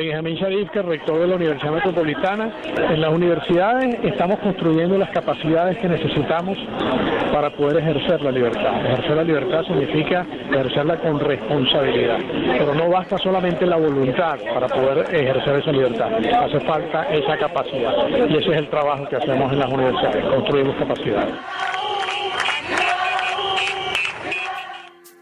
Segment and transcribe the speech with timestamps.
[0.00, 2.50] Benjamín Sharif, que rector de la Universidad Metropolitana.
[2.88, 6.56] En las universidades estamos construyendo las capacidades que necesitamos
[7.30, 8.82] para poder ejercer la libertad.
[8.86, 12.16] Ejercer la libertad significa ejercerla con responsabilidad,
[12.58, 17.92] pero no basta solamente la voluntad para poder ejercer esa libertad, hace falta esa capacidad
[18.08, 21.34] y ese es el trabajo que hacemos en las universidades, construimos capacidades.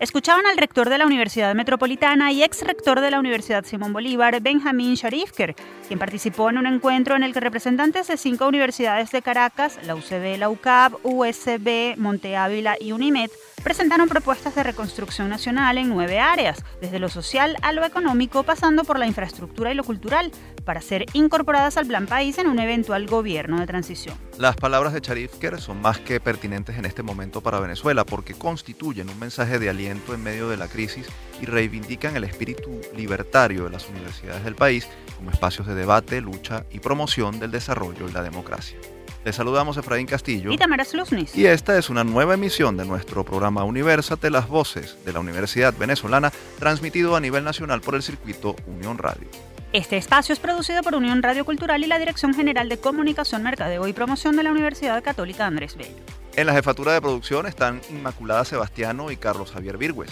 [0.00, 4.40] Escuchaban al rector de la Universidad Metropolitana y ex rector de la Universidad Simón Bolívar,
[4.40, 5.56] Benjamín Sharifker,
[5.88, 9.96] quien participó en un encuentro en el que representantes de cinco universidades de Caracas, la
[9.96, 13.30] UCB, la UCAP, USB, Monte Ávila y UNIMED,
[13.62, 18.84] presentaron propuestas de reconstrucción nacional en nueve áreas, desde lo social a lo económico, pasando
[18.84, 20.30] por la infraestructura y lo cultural,
[20.64, 24.16] para ser incorporadas al Plan País en un eventual gobierno de transición.
[24.38, 29.08] Las palabras de Charifker son más que pertinentes en este momento para Venezuela porque constituyen
[29.08, 31.06] un mensaje de aliento en medio de la crisis
[31.40, 34.86] y reivindican el espíritu libertario de las universidades del país
[35.16, 38.78] como espacios de debate, lucha y promoción del desarrollo y la democracia.
[39.24, 40.52] Les saludamos Efraín Castillo.
[40.52, 41.36] Y Tamara Sluznis.
[41.36, 45.74] Y esta es una nueva emisión de nuestro programa Universate, las voces de la Universidad
[45.76, 49.28] Venezolana, transmitido a nivel nacional por el circuito Unión Radio.
[49.72, 53.86] Este espacio es producido por Unión Radio Cultural y la Dirección General de Comunicación, Mercadeo
[53.86, 56.02] y Promoción de la Universidad Católica Andrés Bello.
[56.36, 60.10] En la jefatura de producción están Inmaculada Sebastiano y Carlos Javier Virgües.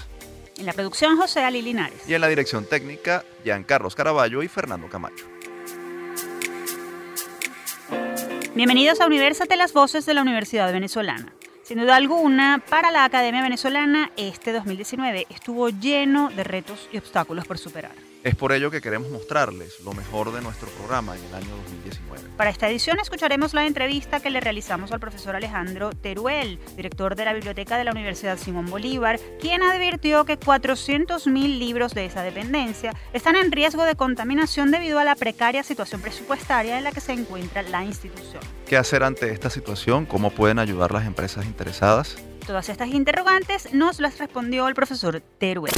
[0.59, 2.07] En la producción José Ali Linares.
[2.07, 3.25] Y en la dirección técnica,
[3.67, 5.25] Carlos Caraballo y Fernando Camacho.
[8.57, 11.31] Bienvenidos a Universate, las voces de la Universidad Venezolana.
[11.63, 17.47] Sin duda alguna, para la Academia Venezolana, este 2019 estuvo lleno de retos y obstáculos
[17.47, 18.06] por superar.
[18.27, 22.31] Es por ello que queremos mostrarles lo mejor de nuestro programa en el año 2019.
[22.37, 27.25] Para esta edición escucharemos la entrevista que le realizamos al profesor Alejandro Teruel, director de
[27.25, 32.93] la Biblioteca de la Universidad Simón Bolívar, quien advirtió que 400.000 libros de esa dependencia
[33.13, 37.13] están en riesgo de contaminación debido a la precaria situación presupuestaria en la que se
[37.13, 38.43] encuentra la institución.
[38.67, 40.05] ¿Qué hacer ante esta situación?
[40.05, 42.17] ¿Cómo pueden ayudar las empresas interesadas?
[42.45, 45.73] Todas estas interrogantes nos las respondió el profesor Teruel.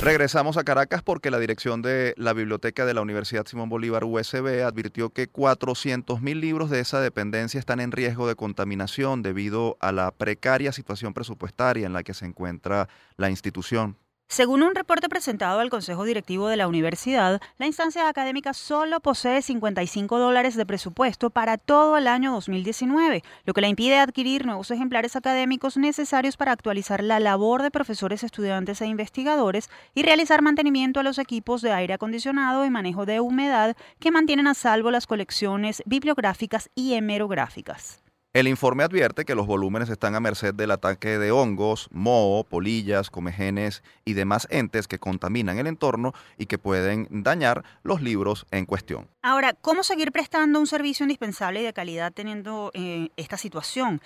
[0.00, 4.62] Regresamos a Caracas porque la dirección de la Biblioteca de la Universidad Simón Bolívar USB
[4.64, 10.12] advirtió que 400.000 libros de esa dependencia están en riesgo de contaminación debido a la
[10.12, 13.96] precaria situación presupuestaria en la que se encuentra la institución.
[14.30, 19.40] Según un reporte presentado al Consejo Directivo de la Universidad, la instancia académica solo posee
[19.40, 24.70] 55 dólares de presupuesto para todo el año 2019, lo que le impide adquirir nuevos
[24.70, 31.00] ejemplares académicos necesarios para actualizar la labor de profesores, estudiantes e investigadores y realizar mantenimiento
[31.00, 35.06] a los equipos de aire acondicionado y manejo de humedad que mantienen a salvo las
[35.06, 38.02] colecciones bibliográficas y hemerográficas.
[38.38, 43.10] El informe advierte que los volúmenes están a merced del ataque de hongos, moho, polillas,
[43.10, 48.64] comegenes y demás entes que contaminan el entorno y que pueden dañar los libros en
[48.64, 49.08] cuestión.
[49.22, 54.00] Ahora, ¿cómo seguir prestando un servicio indispensable y de calidad teniendo eh, esta situación?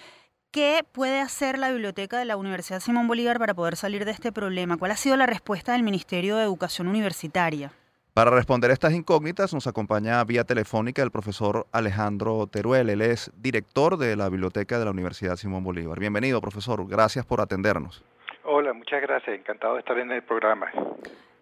[0.50, 4.32] ¿Qué puede hacer la biblioteca de la Universidad Simón Bolívar para poder salir de este
[4.32, 4.78] problema?
[4.78, 7.70] ¿Cuál ha sido la respuesta del Ministerio de Educación Universitaria?
[8.15, 12.91] Para responder estas incógnitas nos acompaña vía telefónica el profesor Alejandro Teruel.
[12.91, 15.99] Él es director de la Biblioteca de la Universidad Simón Bolívar.
[15.99, 16.87] Bienvenido, profesor.
[16.87, 18.05] Gracias por atendernos.
[18.45, 19.39] Hola, muchas gracias.
[19.39, 20.71] Encantado de estar en el programa.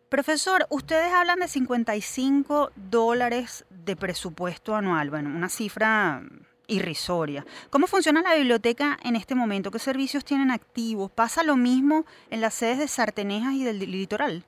[0.08, 5.10] Profesor, ustedes hablan de 55 dólares de presupuesto anual.
[5.10, 6.22] Bueno, una cifra
[6.69, 7.44] irrisoria.
[7.70, 9.72] ¿Cómo funciona la biblioteca en este momento?
[9.72, 11.10] ¿Qué servicios tienen activos?
[11.10, 14.44] ¿Pasa lo mismo en las sedes de Sartenejas y del litoral?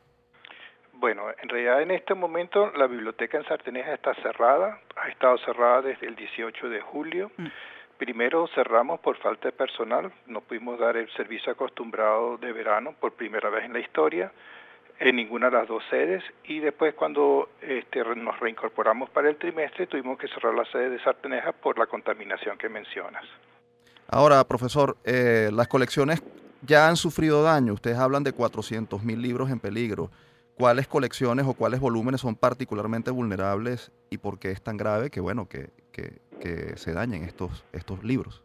[1.03, 5.83] Bueno, en realidad en este momento la biblioteca en Sarteneja está cerrada, ha estado cerrada
[5.83, 7.33] desde el 18 de julio.
[7.39, 7.47] Mm.
[7.99, 13.15] Primero cerramos por falta de personal, no pudimos dar el servicio acostumbrado de verano por
[13.15, 14.31] primera vez en la historia
[15.01, 19.89] en ninguna de las dos sedes y después cuando este, nos reincorporamos para el trimestre
[19.89, 23.25] tuvimos que cerrar la sede de Sarteneja por la contaminación que mencionas.
[24.07, 26.23] Ahora, profesor, eh, las colecciones
[26.65, 27.73] ya han sufrido daño.
[27.73, 30.09] Ustedes hablan de 400 mil libros en peligro
[30.57, 35.21] cuáles colecciones o cuáles volúmenes son particularmente vulnerables y por qué es tan grave que
[35.21, 36.21] bueno que, que,
[36.77, 38.43] se dañen estos, estos libros.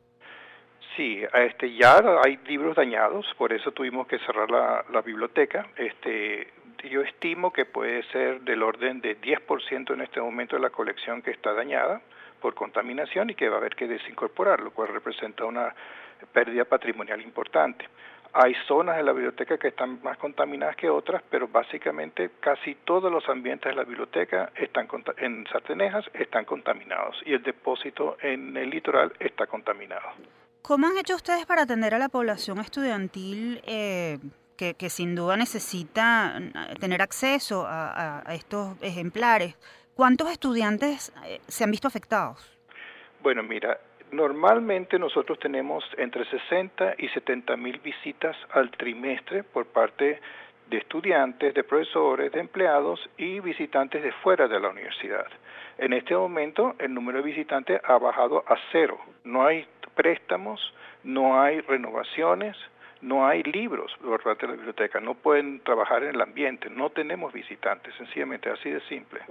[0.95, 5.68] Sí, este, ya hay libros dañados, por eso tuvimos que cerrar la, biblioteca.
[5.75, 6.48] Este,
[6.89, 11.21] yo estimo que puede ser del orden de 10% en este momento de la colección
[11.21, 12.01] que está dañada
[12.39, 15.74] por contaminación y que va a haber que desincorporar, lo cual representa una
[16.33, 17.86] pérdida patrimonial importante.
[18.33, 23.12] Hay zonas de la biblioteca que están más contaminadas que otras, pero básicamente casi todos
[23.12, 24.88] los ambientes de la biblioteca están
[25.18, 30.09] en Sartenejas están contaminados y el depósito en el litoral está contaminado.
[30.62, 34.18] ¿Cómo han hecho ustedes para atender a la población estudiantil eh,
[34.57, 39.56] que, sin duda necesita mm, tener acceso a, estos ejemplares.
[39.94, 42.51] ¿Cuántos estudiantes eh, se han visto afectados?
[43.21, 43.79] Bueno, mira,
[44.12, 50.19] normalmente nosotros tenemos entre 60 y 70 mil visitas al trimestre por parte
[50.69, 55.27] de estudiantes, de profesores, de empleados y visitantes de fuera de la universidad.
[55.77, 59.00] En este momento el número de visitantes ha bajado a cero.
[59.24, 59.65] No hay
[59.95, 62.57] préstamos, no hay renovaciones,
[63.01, 66.89] no hay libros por parte de la biblioteca, no pueden trabajar en el ambiente, no
[66.89, 69.21] tenemos visitantes, sencillamente así de simple.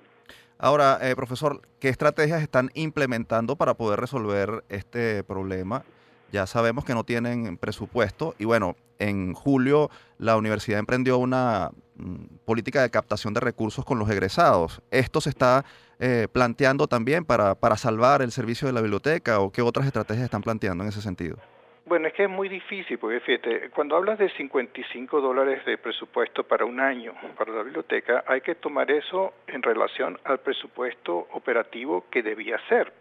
[0.59, 5.85] Ahora, eh, profesor, ¿qué estrategias están implementando para poder resolver este problema?
[6.33, 12.39] Ya sabemos que no tienen presupuesto y bueno, en julio la universidad emprendió una mm,
[12.47, 14.81] política de captación de recursos con los egresados.
[14.91, 15.67] ¿Esto se está
[15.99, 20.25] eh, planteando también para, para salvar el servicio de la biblioteca o qué otras estrategias
[20.25, 21.37] están planteando en ese sentido?
[21.87, 26.43] Bueno, es que es muy difícil, porque fíjate, cuando hablas de 55 dólares de presupuesto
[26.43, 32.07] para un año para la biblioteca, hay que tomar eso en relación al presupuesto operativo
[32.11, 32.93] que debía ser,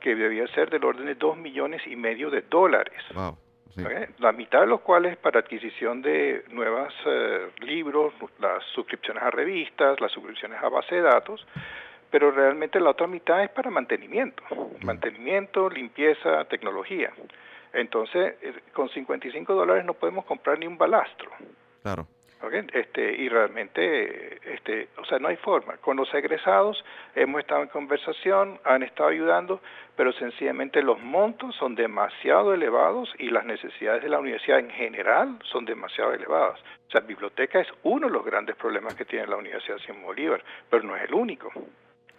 [0.00, 3.00] que debía ser del orden de 2 millones y medio de dólares.
[4.18, 10.00] La mitad de los cuales para adquisición de nuevos eh, libros, las suscripciones a revistas,
[10.00, 11.46] las suscripciones a base de datos,
[12.10, 14.42] pero realmente la otra mitad es para mantenimiento,
[14.82, 17.12] mantenimiento, limpieza, tecnología.
[17.74, 21.30] Entonces, eh, con 55 dólares no podemos comprar ni un balastro.
[21.82, 22.06] Claro.
[22.52, 25.78] Este, y realmente, este, o sea, no hay forma.
[25.78, 26.84] Con los egresados
[27.14, 29.60] hemos estado en conversación, han estado ayudando,
[29.96, 35.38] pero sencillamente los montos son demasiado elevados y las necesidades de la universidad en general
[35.44, 36.60] son demasiado elevadas.
[36.88, 40.44] O sea, biblioteca es uno de los grandes problemas que tiene la Universidad Simón Bolívar,
[40.68, 41.50] pero no es el único.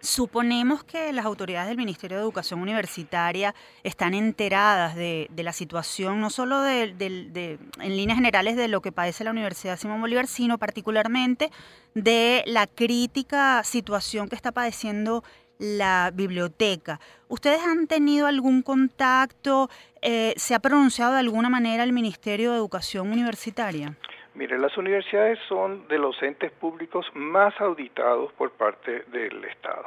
[0.06, 6.30] Suponemos que las autoridades del Ministerio de Educación Universitaria están enteradas de, la situación, no
[6.30, 6.94] solo de,
[7.80, 11.50] en líneas generales de lo que padece la Universidad Simón Bolívar, sino particularmente
[11.96, 15.24] de la crítica situación que está padeciendo
[15.58, 17.00] la biblioteca.
[17.28, 19.72] ¿Ustedes han tenido algún contacto?
[20.04, 23.98] Eh, ¿Se ha pronunciado de alguna manera el Ministerio de Educación Universitaria?
[24.36, 29.86] Mire, las universidades son de los entes públicos más auditados por parte del Estado.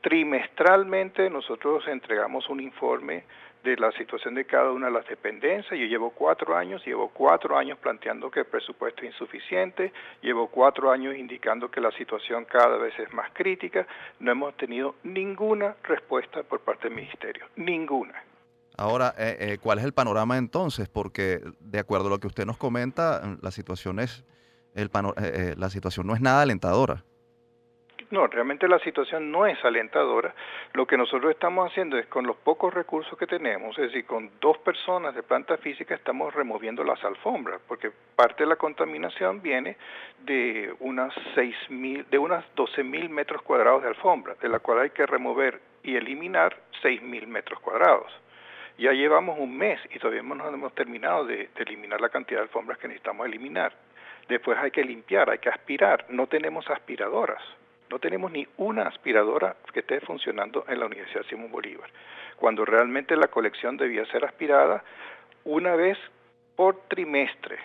[0.00, 3.22] Trimestralmente nosotros entregamos un informe
[3.62, 5.78] de la situación de cada una de las dependencias.
[5.78, 9.92] Yo llevo cuatro años, llevo cuatro años planteando que el presupuesto es insuficiente,
[10.22, 13.86] llevo cuatro años indicando que la situación cada vez es más crítica.
[14.18, 18.31] No hemos tenido ninguna respuesta por parte del Ministerio, ninguna.
[18.76, 20.88] Ahora, eh, eh, ¿cuál es el panorama entonces?
[20.88, 24.24] Porque de acuerdo a lo que usted nos comenta, la situación es
[24.74, 24.90] el
[25.22, 27.04] eh, la situación no es nada alentadora.
[28.12, 30.34] No, realmente la situación no es alentadora.
[30.74, 34.30] Lo que nosotros estamos haciendo es con los pocos recursos que tenemos, es decir, con
[34.38, 39.78] dos personas de planta física estamos removiendo las alfombras, porque parte de la contaminación viene
[40.26, 44.80] de unas seis mil, de unas 12 mil metros cuadrados de alfombra, de la cual
[44.80, 48.12] hay que remover y eliminar seis mil metros cuadrados.
[48.78, 52.78] Ya llevamos un mes y todavía no hemos terminado de, eliminar la cantidad de alfombras
[52.78, 53.72] que necesitamos eliminar.
[54.28, 56.06] Después hay que limpiar, hay que aspirar.
[56.08, 57.42] No tenemos aspiradoras.
[57.90, 61.90] No tenemos ni una aspiradora que esté funcionando en la Universidad Simón Bolívar.
[62.36, 64.82] Cuando realmente la colección debía ser aspirada
[65.44, 65.98] una vez
[66.56, 67.58] por trimestre.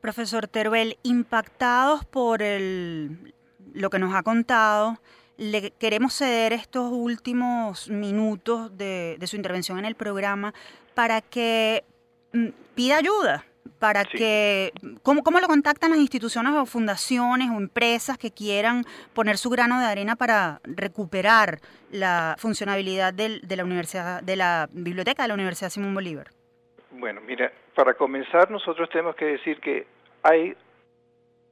[0.00, 3.32] Profesor Teruel, impactados por el,
[3.74, 4.98] lo que nos ha contado,
[5.40, 10.52] le queremos ceder estos últimos minutos de, su intervención en el programa
[10.94, 11.82] para que
[12.34, 13.46] mm, pida ayuda,
[13.78, 14.70] para que,
[15.02, 19.80] ¿cómo, ¿cómo, lo contactan las instituciones o fundaciones o empresas que quieran poner su grano
[19.80, 25.70] de arena para recuperar la funcionabilidad de la universidad, de la biblioteca de la Universidad
[25.70, 26.28] Simón Bolívar?
[26.90, 29.86] Bueno, mira, para comenzar nosotros tenemos que decir que
[30.22, 30.54] hay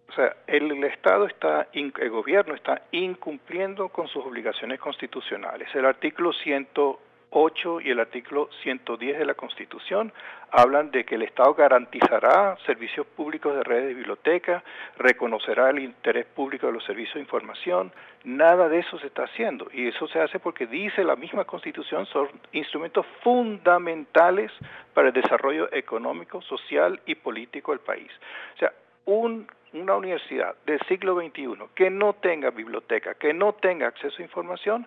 [0.08, 5.68] o sea, el, Estado está, el gobierno está incumpliendo con sus obligaciones constitucionales.
[5.74, 10.10] El artículo 108 y el artículo 110 de la Constitución
[10.50, 14.64] hablan de que el Estado garantizará servicios públicos de redes de biblioteca,
[14.96, 17.92] reconocerá el interés público de los servicios de información.
[18.24, 22.06] Nada de eso se está haciendo y eso se hace porque dice la misma Constitución
[22.06, 24.50] son instrumentos fundamentales
[24.94, 28.10] para el desarrollo económico, social y político del país.
[28.54, 28.72] O sea,
[29.04, 34.22] un una universidad del siglo XXI que no tenga biblioteca, que no tenga acceso a
[34.22, 34.86] información,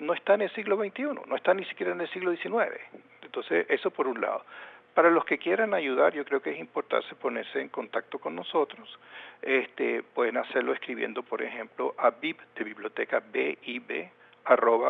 [0.00, 2.80] no está en el siglo XXI, no está ni siquiera en el siglo XIX.
[3.22, 4.44] Entonces, eso por un lado.
[4.94, 8.98] Para los que quieran ayudar, yo creo que es importante ponerse en contacto con nosotros.
[9.42, 14.08] Este, pueden hacerlo escribiendo, por ejemplo, a BIP de Biblioteca BIB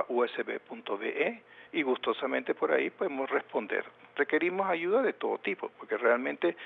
[0.08, 1.42] usb.be
[1.74, 3.84] y gustosamente por ahí podemos responder.
[4.16, 6.56] Requerimos ayuda de todo tipo, porque realmente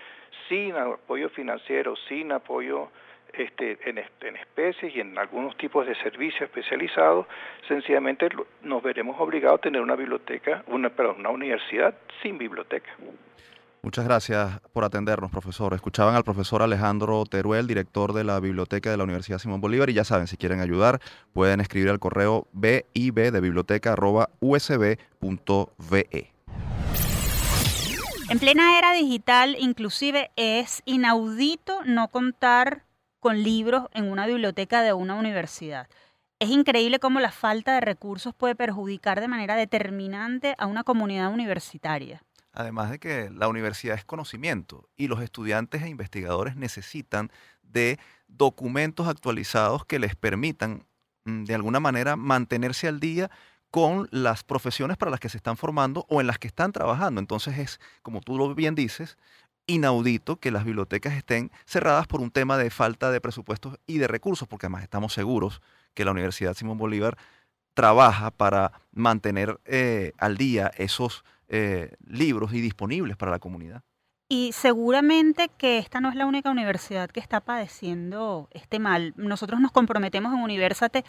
[0.49, 2.91] sin apoyo financiero, sin apoyo
[3.33, 7.27] este, en, en, especies y en algunos tipos de servicios especializados,
[7.67, 8.29] sencillamente
[8.63, 12.91] nos veremos obligados a tener una biblioteca, una, perdón, una universidad sin biblioteca.
[13.83, 15.73] Muchas gracias por atendernos, profesor.
[15.73, 19.95] Escuchaban al profesor Alejandro Teruel, director de la Biblioteca de la Universidad Simón Bolívar, y
[19.95, 21.01] ya saben, si quieren ayudar,
[21.33, 23.95] pueden escribir al correo bib de biblioteca
[28.29, 32.85] En plena era digital, inclusive es inaudito no contar
[33.21, 35.89] con libros en una biblioteca de una universidad.
[36.41, 41.33] Es increíble cómo la falta de recursos puede perjudicar de manera determinante a una comunidad
[41.33, 42.23] universitaria.
[42.59, 47.31] Además de que la universidad es conocimiento y los estudiantes e investigadores necesitan
[47.63, 50.85] de documentos actualizados que les permitan
[51.25, 53.31] mm, de alguna manera mantenerse al día
[53.71, 57.21] con las profesiones para las que se están formando o en las que están trabajando.
[57.21, 59.19] Entonces es, como tú lo bien dices,
[59.69, 64.09] inaudito que las bibliotecas estén cerradas por un tema de falta de presupuestos y de
[64.09, 65.63] recursos, porque además estamos seguros
[65.95, 67.19] que la Universidad Simón Bolívar
[67.75, 73.83] trabaja para mantener eh, al día esos eh, libros y disponibles para la comunidad.
[74.29, 79.15] Y seguramente que esta no es la única universidad que está padeciendo este mal.
[79.17, 81.05] Nosotros nos comprometemos en Universate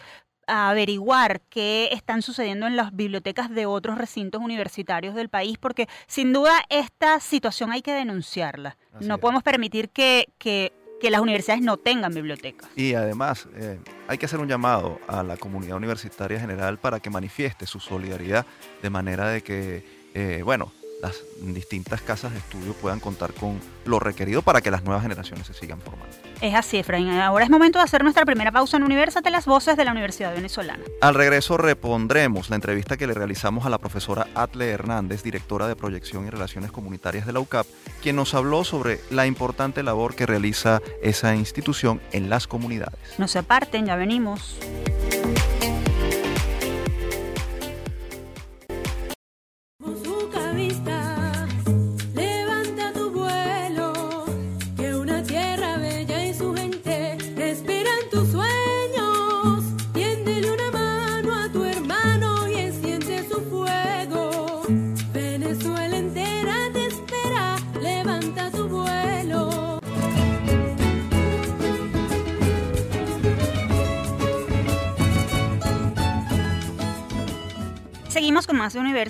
[0.46, 5.86] a averiguar qué están sucediendo en las bibliotecas de otros recintos universitarios del país, porque
[6.06, 8.78] sin duda esta situación hay que denunciarla.
[9.00, 10.72] no podemos permitir que, que,
[11.10, 12.68] las universidades no tengan bibliotecas.
[12.76, 17.10] Y además eh, hay que hacer un llamado a la comunidad universitaria general para que
[17.10, 18.46] manifieste su solidaridad
[18.82, 23.98] de manera de que eh, bueno, las distintas casas de estudio puedan contar con lo
[23.98, 26.14] requerido para que las nuevas generaciones se sigan formando.
[26.40, 27.10] Es así, Efraín.
[27.10, 30.34] Ahora es momento de hacer nuestra primera pausa en Universate, las voces de la Universidad
[30.34, 30.82] Venezolana.
[31.00, 35.76] Al regreso repondremos la entrevista que le realizamos a la profesora Atle Hernández, directora de
[35.76, 37.66] Proyección y Relaciones Comunitarias de la UCAP,
[38.02, 42.98] quien nos habló sobre la importante labor que realiza esa institución en las comunidades.
[43.18, 44.56] No se aparten, ya venimos.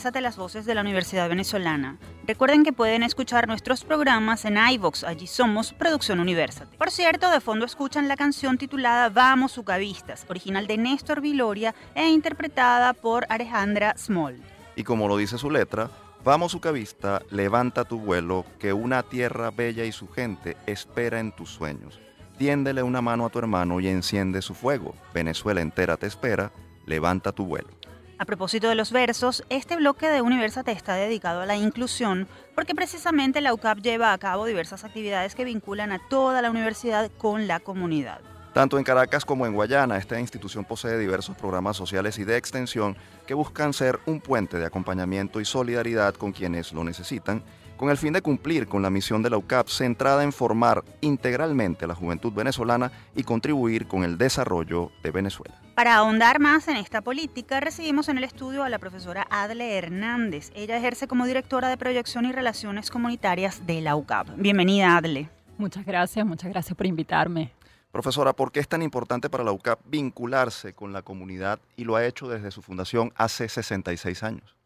[0.01, 1.99] Con más de Universate, las voces de la Universidad Venezolana.
[2.27, 6.77] Recuerden que pueden escuchar nuestros programas en iVox, allí somos Producción Universate.
[6.79, 12.09] Por cierto, de fondo escuchan la canción titulada Vamos Ucavistas, original de Néstor Viloria e
[12.09, 14.41] interpretada por Alejandra Small.
[14.75, 15.91] Y como lo dice su letra,
[16.25, 21.51] Vamos Ucavista, levanta tu vuelo, que una tierra bella y su gente espera en tus
[21.51, 21.99] sueños.
[22.39, 24.95] Tiéndele una mano a tu hermano y enciende su fuego.
[25.13, 26.53] Venezuela entera te espera,
[26.87, 27.80] levanta tu vuelo.
[28.21, 32.75] A propósito de los versos, este bloque de Universate está dedicado a la inclusión porque
[32.75, 37.49] precisamente la UCAP lleva a cabo diversas actividades que vinculan a toda la universidad con
[37.49, 38.21] la comunidad.
[38.53, 42.95] Tanto en Caracas como en Guayana, esta institución posee diversos programas sociales y de extensión
[43.27, 47.43] que buscan ser un puente de acompañamiento y solidaridad con quienes lo necesitan
[47.81, 51.87] con el fin de cumplir con la misión de la UCAP centrada en formar integralmente
[51.87, 55.59] a la juventud venezolana y contribuir con el desarrollo de Venezuela.
[55.77, 60.51] Para ahondar más en esta política, recibimos en el estudio a la profesora Adle Hernández.
[60.55, 64.29] Ella ejerce como directora de proyección y relaciones comunitarias de la UCAP.
[64.37, 65.31] Bienvenida, Adle.
[65.57, 67.55] Muchas gracias, muchas gracias por invitarme.
[67.93, 71.97] Profesora, ¿por qué es tan importante para la UCAP vincularse con la comunidad y lo
[71.97, 74.60] ha hecho desde su fundación hace 66 años?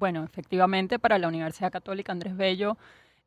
[0.00, 2.78] Bueno, efectivamente para la Universidad Católica Andrés Bello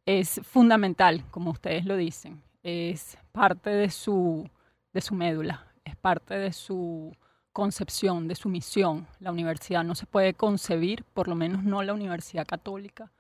[0.08, 4.50] es fundamental, como ustedes lo dicen, es parte de su,
[4.92, 7.16] de su médula, es parte de su
[7.54, 9.06] concepción, de su misión.
[9.20, 13.12] La universidad no se puede concebir, por lo menos no la Universidad Católica,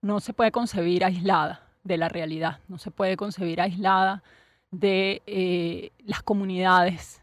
[0.00, 4.22] no se puede concebir aislada de la realidad, no se puede concebir aislada
[4.70, 7.22] de eh, las comunidades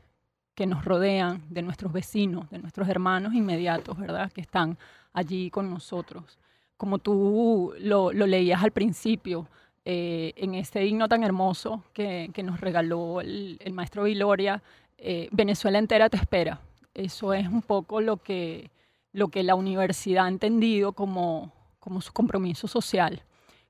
[0.53, 4.31] que nos rodean, de nuestros vecinos, de nuestros hermanos inmediatos, ¿verdad?
[4.33, 4.77] Que están
[5.13, 6.37] allí con nosotros.
[6.77, 9.47] Como tú lo, leías al principio,
[9.85, 14.61] eh, en este himno tan hermoso que, nos regaló el, maestro Viloria,
[14.97, 16.59] eh, Venezuela entera te espera.
[16.93, 18.69] Eso es un poco lo que,
[19.13, 23.23] lo que la universidad ha entendido como, como su compromiso social,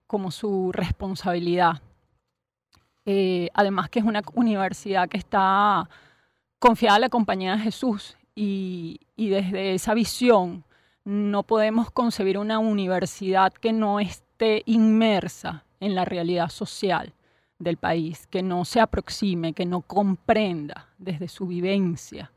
[0.08, 1.82] como su responsabilidad.
[3.06, 5.90] Eh, además que es una universidad que está
[6.60, 10.66] confiada a la compañía de Jesús y, y desde esa visión
[11.08, 17.14] no podemos concebir una universidad que no esté inmersa en la realidad social
[17.60, 22.34] del país, que no se aproxime, que no comprenda desde su vivencia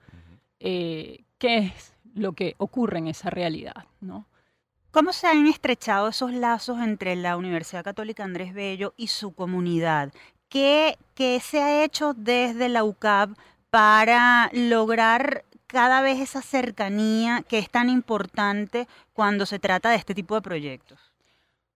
[0.61, 4.27] eh, qué es lo que ocurre en esa realidad, ¿no?
[4.93, 10.13] ¿Cómo se han estrechado esos lazos entre la Universidad Católica Andrés Bello y su comunidad?
[10.49, 13.37] ¿Qué, qué se ha hecho desde la UCAP
[13.71, 20.15] para lograr cada vez esa cercanía que es tan importante cuando se trata de este
[20.15, 20.99] tipo de proyectos?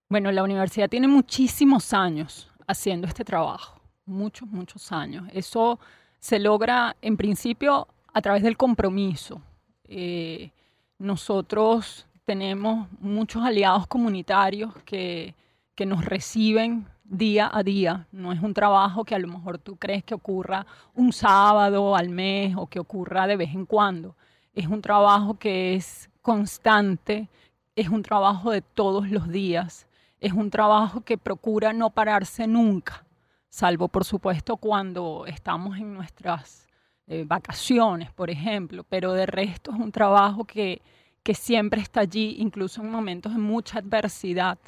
[0.09, 5.29] Bueno, la universidad tiene muchísimos años haciendo este trabajo, muchos, muchos años.
[5.33, 5.79] Eso
[6.19, 9.41] se logra en principio a través del compromiso.
[9.87, 10.51] Eh,
[10.99, 15.35] nosotros tenemos muchos aliados comunitarios que,
[15.75, 18.07] que nos reciben día a día.
[18.11, 22.09] No es un trabajo que a lo mejor tú crees que ocurra un sábado al
[22.09, 24.17] mes o que ocurra de vez en cuando.
[24.55, 27.29] Es un trabajo que es constante,
[27.77, 29.87] es un trabajo de todos los días,
[30.21, 33.05] es un trabajo que procura no pararse nunca,
[33.49, 36.67] salvo por supuesto cuando estamos en nuestras
[37.07, 40.81] eh, vacaciones, por ejemplo, pero de resto es un trabajo que,
[41.23, 44.59] que siempre está allí, incluso en momentos de mucha adversidad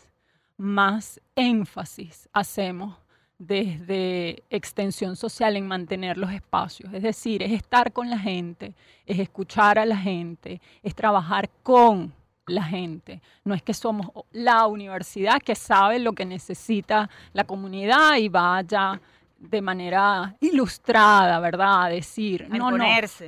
[0.56, 2.96] más énfasis hacemos
[3.38, 6.92] desde extensión social en mantener los espacios.
[6.94, 12.14] Es decir, es estar con la gente, es escuchar a la gente, es trabajar con
[12.46, 13.20] la gente.
[13.44, 19.00] No es que somos la universidad que sabe lo que necesita la comunidad y vaya
[19.38, 21.84] de manera ilustrada, ¿verdad?
[21.84, 22.78] A decir, no, no,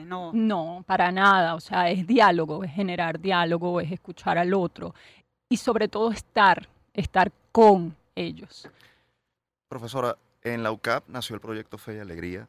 [0.06, 0.32] no.
[0.32, 1.54] No, para nada.
[1.54, 4.94] O sea, es diálogo, es generar diálogo, es escuchar al otro
[5.50, 8.68] y sobre todo estar estar con ellos.
[9.68, 12.49] Profesora, en la UCAP nació el proyecto Fe y Alegría,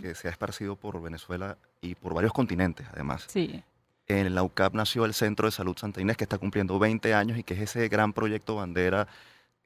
[0.00, 3.26] que se ha esparcido por Venezuela y por varios continentes, además.
[3.28, 3.62] Sí.
[4.08, 7.38] En la UCAP nació el Centro de Salud Santa Inés, que está cumpliendo 20 años
[7.38, 9.06] y que es ese gran proyecto bandera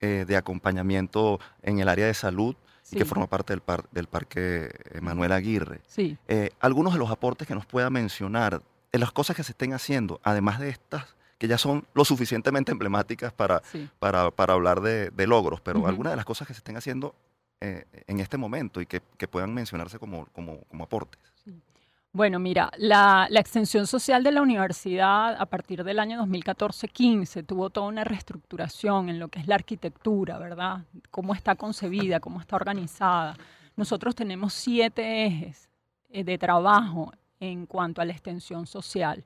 [0.01, 2.55] eh, de acompañamiento en el área de salud
[2.93, 5.81] y que forma parte del, del Parque Manuel Aguirre.
[5.87, 6.19] Sí.
[6.29, 8.61] Eh, algunos de los aportes que nos pueda mencionar,
[8.93, 12.73] en las cosas que se estén haciendo, además de estas que ya son lo suficientemente
[12.73, 13.63] emblemáticas para,
[13.99, 17.15] para, para, hablar de, logros, pero algunas de las cosas que se estén haciendo
[17.61, 21.21] eh, en este momento y que, que puedan mencionarse como, como, como aportes.
[22.13, 27.69] Bueno, mira, la, la, extensión social de la universidad a partir del año 2014-15 tuvo
[27.69, 30.79] toda una reestructuración en lo que es la arquitectura, ¿verdad?
[31.11, 33.37] Cómo está concebida, cómo está organizada.
[33.77, 35.69] Nosotros tenemos siete ejes
[36.09, 39.25] eh, de trabajo en cuanto a la extensión social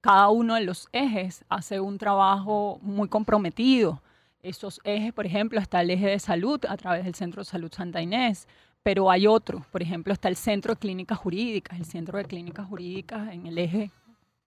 [0.00, 4.02] cada uno de los ejes hace un trabajo muy comprometido.
[4.42, 7.72] Esos ejes, por ejemplo, está el eje de salud a través del Centro de Salud
[7.72, 8.46] Santa Inés,
[8.82, 11.78] pero hay otro, por ejemplo, está el Centro de Clínicas Jurídicas.
[11.78, 13.90] El Centro de Clínicas Jurídicas en el eje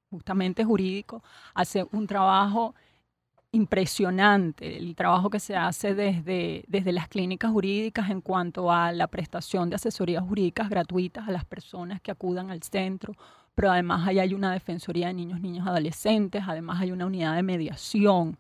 [0.10, 2.76] justamente jurídico hace un trabajo
[3.54, 9.08] impresionante el trabajo que se hace desde, desde las clínicas jurídicas en cuanto a la
[9.08, 13.14] prestación de asesorías jurídicas gratuitas a las personas que acudan al centro
[13.56, 17.44] pero además ahí hay una defensoría de niños, niños, adolescentes, además hay una unidad de
[17.44, 18.38] mediación.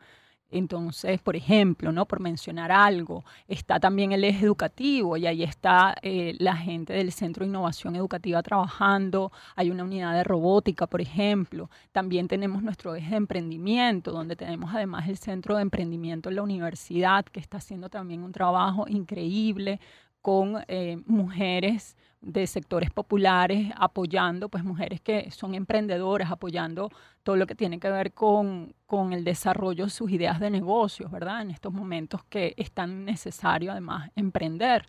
[0.52, 2.06] Entonces, por ejemplo, ¿no?
[2.06, 7.14] por mencionar algo, está también el eje educativo y ahí está eh, la gente del
[7.14, 11.70] Centro de Innovación Educativa trabajando, hay una unidad de robótica, por ejemplo.
[11.94, 16.44] También tenemos nuestro eje de emprendimiento, donde tenemos además el Centro de Emprendimiento en la
[16.44, 19.80] universidad, que está haciendo también un trabajo increíble
[20.22, 26.92] con eh, mujeres de sectores populares apoyando, pues mujeres que son emprendedoras, apoyando
[27.24, 31.12] todo lo que tiene que ver con, con, el desarrollo de sus ideas de negocios,
[31.12, 31.42] ¿verdad?
[31.42, 34.86] En estos momentos que es tan necesario además emprender.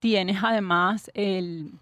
[0.00, 1.72] Tienes además el,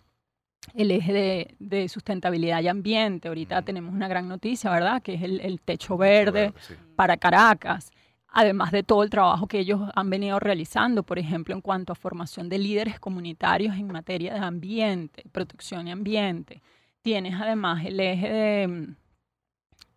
[0.74, 3.28] el eje de, de, sustentabilidad y ambiente.
[3.28, 5.00] Ahorita tenemos una gran noticia, ¿verdad?
[5.00, 6.52] Que es el, el techo verde,
[6.94, 7.90] para Caracas
[8.32, 11.96] además de todo el trabajo que ellos han venido realizando, por ejemplo, en cuanto a
[11.96, 16.62] formación de líderes comunitarios en materia de ambiente, protección y ambiente.
[17.02, 18.94] Tienes además el eje de,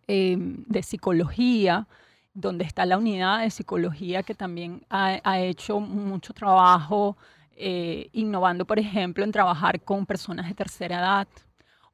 [0.06, 1.86] em, de psicología,
[2.34, 7.16] donde está la unidad de psicología que también ha, hecho mucho trabajo
[7.56, 11.28] eh, innovando, por ejemplo, en trabajar con personas de tercera edad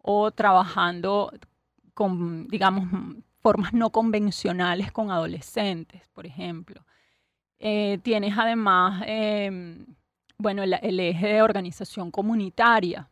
[0.02, 1.32] o trabajando
[1.94, 2.88] con, digamos,
[3.42, 6.84] formas no convencionales con adolescentes, por ejemplo.
[7.58, 9.86] Eh, tienes además, em,
[10.38, 13.08] bueno, el, eje de organización comunitaria,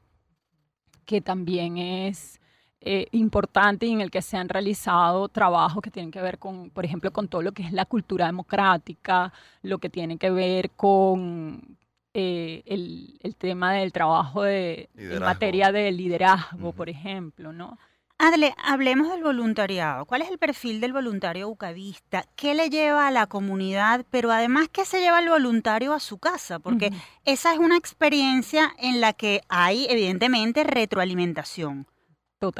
[1.04, 2.40] que también es
[2.80, 6.70] eh, importante y en el que se han realizado trabajos que tienen que ver con,
[6.70, 10.70] por ejemplo, con todo lo que es la cultura democrática, lo que tiene que ver
[10.70, 11.78] con
[12.14, 17.78] eh, el, tema del trabajo de, en materia de liderazgo, por ejemplo, ¿no?
[18.20, 20.04] Adle, hablemos del voluntariado.
[20.04, 22.24] ¿Cuál es el perfil del voluntario ucavista?
[22.34, 24.04] ¿Qué le lleva a la comunidad?
[24.10, 26.58] Pero además, ¿qué se lleva el voluntario a su casa?
[26.58, 26.90] Porque
[27.24, 31.86] esa es una experiencia en la que hay, evidentemente, retroalimentación.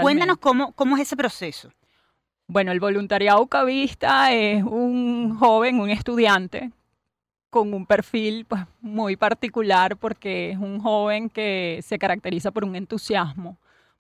[0.01, 1.73] Cuéntanos cómo, cómo es ese proceso.
[2.47, 6.71] Bueno, el voluntariado ucavista es un joven, un estudiante
[7.51, 12.77] con un perfil pues, muy particular porque es un joven que se caracteriza por un
[12.77, 13.59] entusiasmo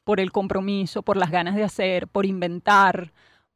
[0.08, 3.12] por el compromiso, por las ganas de hacer, por inventar,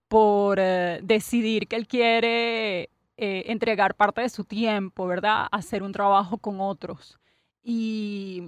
[0.07, 5.47] por eh, decidir que él quiere eh, entregar parte de su tiempo, ¿verdad?
[5.51, 7.19] Hacer un trabajo con otros.
[7.63, 8.43] Y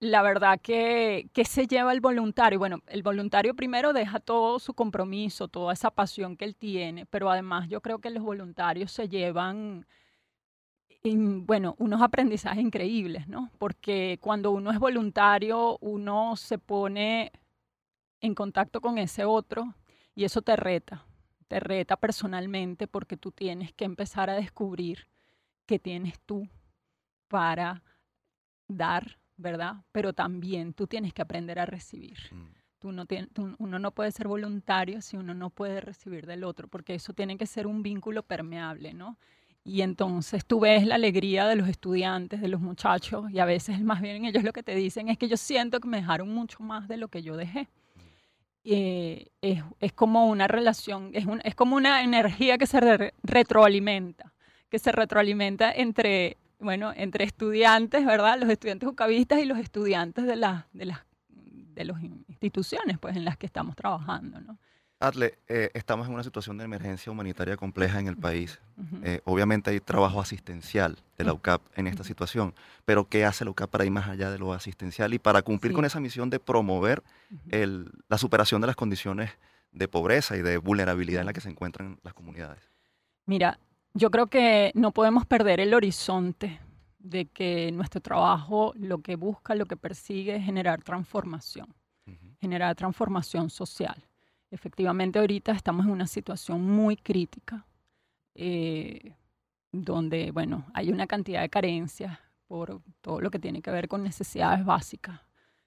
[0.00, 2.58] la verdad que, que se lleva el voluntario.
[2.58, 7.30] Bueno, el voluntario primero deja todo su compromiso, toda esa pasión que él tiene, pero
[7.30, 9.86] además yo creo que los voluntarios se llevan
[11.04, 13.50] bueno, unos aprendizajes increíbles, ¿no?
[13.58, 17.30] Porque cuando uno es voluntario, uno se pone
[18.24, 19.74] en contacto con ese otro
[20.14, 21.04] y eso te reta,
[21.46, 25.08] te reta personalmente porque tú tienes que empezar a descubrir
[25.66, 26.48] qué tienes tú
[27.28, 27.82] para
[28.66, 29.84] dar, ¿verdad?
[29.92, 32.18] Pero también tú tienes que aprender a recibir.
[32.30, 32.46] Mm.
[32.78, 33.06] Tú no
[33.58, 37.36] uno no puede ser voluntario si uno no puede recibir del otro, porque eso tiene
[37.36, 39.18] que ser un vínculo permeable, ¿no?
[39.64, 43.80] Y entonces tú ves la alegría de los estudiantes, de los muchachos, y a veces
[43.82, 46.62] más bien ellos lo que te dicen es que yo siento que me dejaron mucho
[46.62, 47.68] más de lo que yo dejé.
[48.64, 54.32] Eh, es, es, como una relación, es, es como una energía que se retroalimenta,
[54.70, 58.38] que se retroalimenta entre, bueno, entre estudiantes, ¿verdad?
[58.38, 61.04] Los estudiantes ucavistas y los estudiantes de, la, de las
[61.74, 64.58] de las instituciones pues, en las que estamos trabajando, ¿no?
[65.06, 68.60] Atle, eh, estamos en una situación de emergencia humanitaria compleja en el país.
[69.02, 73.50] Eh, obviamente hay trabajo asistencial de la UCAP en esta situación, pero ¿qué hace la
[73.50, 76.40] UCAP para ir más allá de lo asistencial y para cumplir con esa misión de
[76.40, 77.02] promover
[78.08, 79.30] la superación de las condiciones
[79.72, 82.70] de pobreza y de vulnerabilidad en la que se encuentran las comunidades?
[83.26, 83.58] Mira,
[83.92, 86.60] yo creo que no podemos perder el horizonte
[86.98, 91.74] de que nuestro trabajo lo que busca, lo que persigue es generar transformación,
[92.40, 94.02] generar transformación social
[94.54, 97.66] Efectivamente, ahorita estamos en una situación muy crítica,
[98.36, 99.16] eh,
[99.72, 104.04] donde, bueno, hay una cantidad de carencias por todo lo que tiene que ver con
[104.04, 105.20] necesidades básicas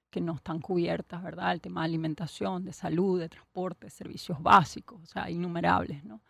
[0.09, 1.51] que no están cubiertas, ¿verdad?
[1.51, 6.21] El tema de alimentación, de salud, de transporte, servicios básicos, o sea, innumerables, ¿no?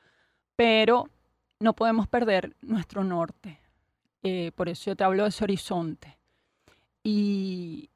[0.56, 1.08] Pero
[1.60, 3.60] no podemos perder nuestro norte.
[4.24, 6.18] Eh, por eso yo te hablo de ese horizonte.
[7.04, 7.92] Y,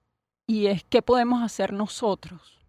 [0.46, 2.61] y es qué podemos hacer nosotros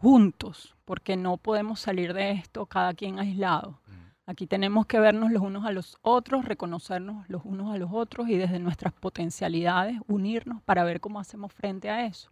[0.00, 3.80] juntos, porque no podemos salir de esto cada quien aislado.
[3.86, 4.30] Mm.
[4.30, 8.28] Aquí tenemos que vernos los unos a los otros, reconocernos los unos a los otros
[8.28, 12.30] y desde nuestras potencialidades unirnos para ver cómo hacemos frente a eso.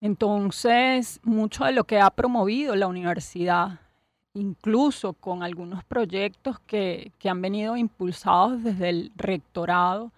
[0.00, 3.80] Entonces, mucho de lo que ha promovido la universidad,
[4.34, 10.12] incluso con algunos proyectos que, que han venido impulsados desde el rectorado,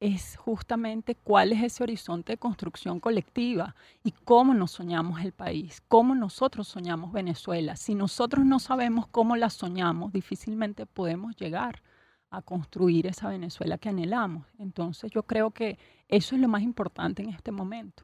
[0.00, 5.82] es justamente cuál es ese horizonte de construcción colectiva y cómo nos soñamos el país,
[5.88, 7.76] cómo nosotros soñamos Venezuela.
[7.76, 11.82] Si nosotros no sabemos cómo la soñamos, difícilmente podemos llegar
[12.30, 14.46] a construir esa Venezuela que anhelamos.
[14.58, 15.78] Entonces yo creo que
[16.08, 18.03] eso es lo más importante en este momento.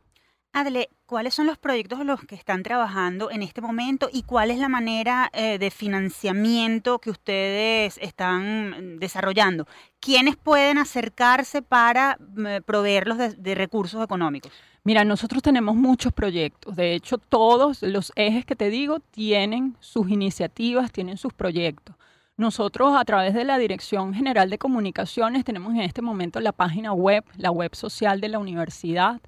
[0.52, 4.50] Adle, ¿cuáles son los proyectos en los que están trabajando en este momento y cuál
[4.50, 9.68] es la manera eh, de financiamiento que ustedes están desarrollando?
[10.00, 14.50] ¿Quiénes pueden acercarse para mm, proveerlos de, recursos económicos?
[14.82, 16.74] Mira, nosotros tenemos muchos proyectos.
[16.74, 21.94] De hecho, todos los ejes que te digo tienen sus iniciativas, tienen sus proyectos.
[22.36, 26.92] Nosotros a través de la Dirección General de Comunicaciones tenemos en este momento la página
[26.92, 29.20] web, la web social de la universidad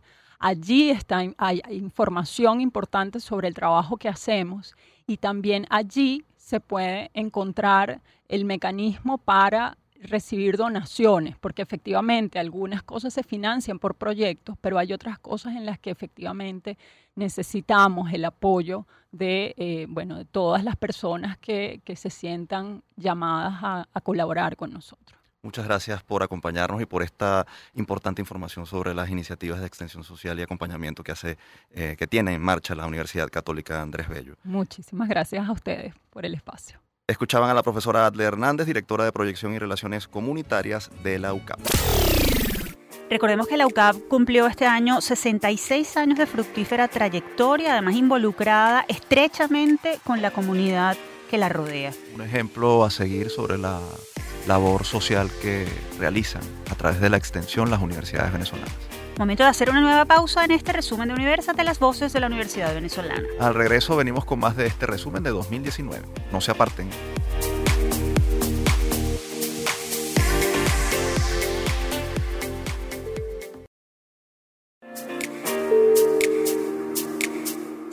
[0.45, 4.75] Allí está, hay información importante sobre el trabajo que hacemos
[5.07, 13.15] y también allí se puede encontrar el mecanismo para recibir donaciones, porque efectivamente algunas cosas
[13.15, 16.77] se financian por proyectos, pero hay otras cosas en las que efectivamente
[17.15, 24.01] necesitamos el apoyo de, eh, bueno, de todas las personas que, se sientan llamadas a
[24.01, 25.22] colaborar con nosotros.
[25.45, 30.39] Muchas gracias por acompañarnos y por esta importante información sobre las iniciativas de extensión social
[30.39, 31.37] y acompañamiento que hace,
[31.73, 34.37] eh, que tiene en marcha la Universidad Católica Andrés Bello.
[34.45, 36.79] Muchísimas gracias a ustedes por el espacio.
[37.09, 41.59] Escuchaban a la profesora Adle Hernández, directora de Proyección y Relaciones Comunitarias de la UCAP.
[43.11, 49.99] Recordemos que la UCAP cumplió este año 66 años de fructífera trayectoria, además involucrada estrechamente
[50.05, 50.97] con la comunidad
[51.29, 51.93] que la rodea.
[52.15, 53.81] Un ejemplo a seguir sobre la
[54.47, 55.67] labor social que
[55.99, 58.73] realizan a través de la extensión las universidades venezolanas.
[59.19, 62.29] Momento de hacer una nueva pausa en este resumen de Universate, las voces de la
[62.29, 63.23] Universidad Venezolana.
[63.41, 66.03] Al regreso venimos con más de este resumen de 2019.
[66.33, 66.89] No se aparten.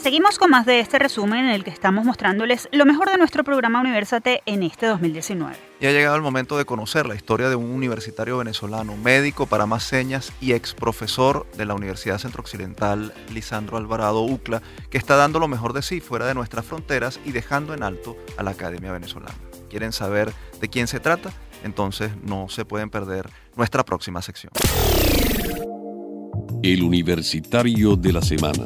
[0.09, 3.43] Seguimos con más de este resumen en el que estamos mostrándoles lo mejor de nuestro
[3.43, 5.55] programa Universate en este 2019.
[5.79, 9.67] Y ha llegado el momento de conocer la historia de un universitario venezolano, médico para
[9.67, 15.37] más señas y ex profesor de la Universidad Centro-Occidental, Lisandro Alvarado UCLA, que está dando
[15.37, 18.91] lo mejor de sí fuera de nuestras fronteras y dejando en alto a la Academia
[18.91, 19.35] Venezolana.
[19.69, 21.31] ¿Quieren saber de quién se trata?
[21.63, 24.51] Entonces no se pueden perder nuestra próxima sección.
[26.63, 28.65] El Universitario de la Semana.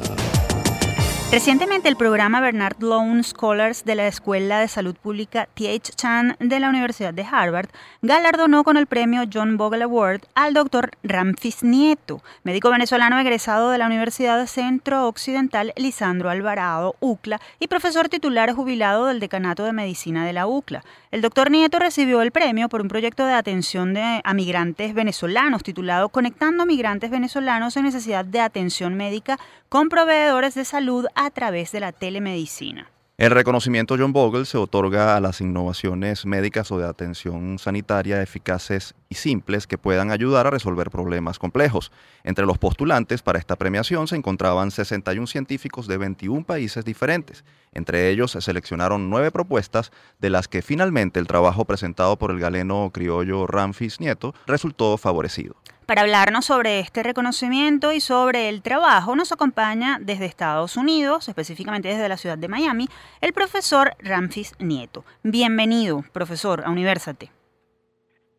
[1.34, 5.90] Recientemente el programa Bernard Loan Scholars de la Escuela de Salud Pública T.H.
[5.96, 7.70] Chan de la Universidad de Harvard
[8.02, 13.78] galardonó con el premio John Bogle Award al doctor Ramfis Nieto, médico venezolano egresado de
[13.78, 20.24] la Universidad Centro Occidental Lisandro Alvarado, UCLA, y profesor titular jubilado del Decanato de Medicina
[20.24, 20.84] de la UCLA.
[21.14, 25.62] El doctor Nieto recibió el premio por un proyecto de atención de, a migrantes venezolanos
[25.62, 31.70] titulado Conectando migrantes venezolanos en necesidad de atención médica con proveedores de salud a través
[31.70, 32.90] de la telemedicina.
[33.16, 38.96] El reconocimiento John Bogle se otorga a las innovaciones médicas o de atención sanitaria eficaces
[39.08, 41.92] y simples que puedan ayudar a resolver problemas complejos.
[42.24, 47.44] Entre los postulantes para esta premiación se encontraban 61 científicos de 21 países diferentes.
[47.70, 52.40] Entre ellos se seleccionaron nueve propuestas, de las que finalmente el trabajo presentado por el
[52.40, 55.54] galeno criollo Ramfis Nieto resultó favorecido.
[55.86, 61.88] Para hablarnos sobre este reconocimiento y sobre el trabajo, nos acompaña desde Estados Unidos, específicamente
[61.88, 62.88] desde la ciudad de Miami,
[63.20, 65.04] el profesor Ramfis Nieto.
[65.22, 67.30] Bienvenido, profesor, a Universate.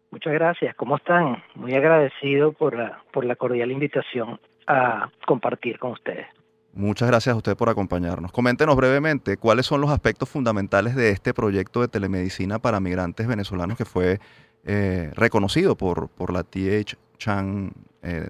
[0.09, 0.75] Muchas gracias.
[0.75, 1.43] ¿Cómo están?
[1.53, 6.25] Muy agradecido por la, por la cordial invitación a compartir con ustedes.
[6.73, 8.31] Muchas gracias a usted por acompañarnos.
[8.31, 13.77] Coméntenos brevemente cuáles son los aspectos fundamentales de este proyecto de telemedicina para migrantes venezolanos
[13.77, 14.19] que fue
[14.63, 17.71] eh, reconocido por, por la TH Chan
[18.03, 18.29] eh,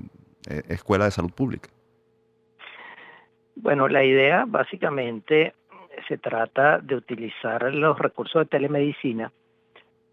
[0.50, 1.69] eh, Escuela de Salud Pública.
[3.56, 5.54] Bueno, la idea básicamente
[6.08, 9.32] se trata de utilizar los recursos de telemedicina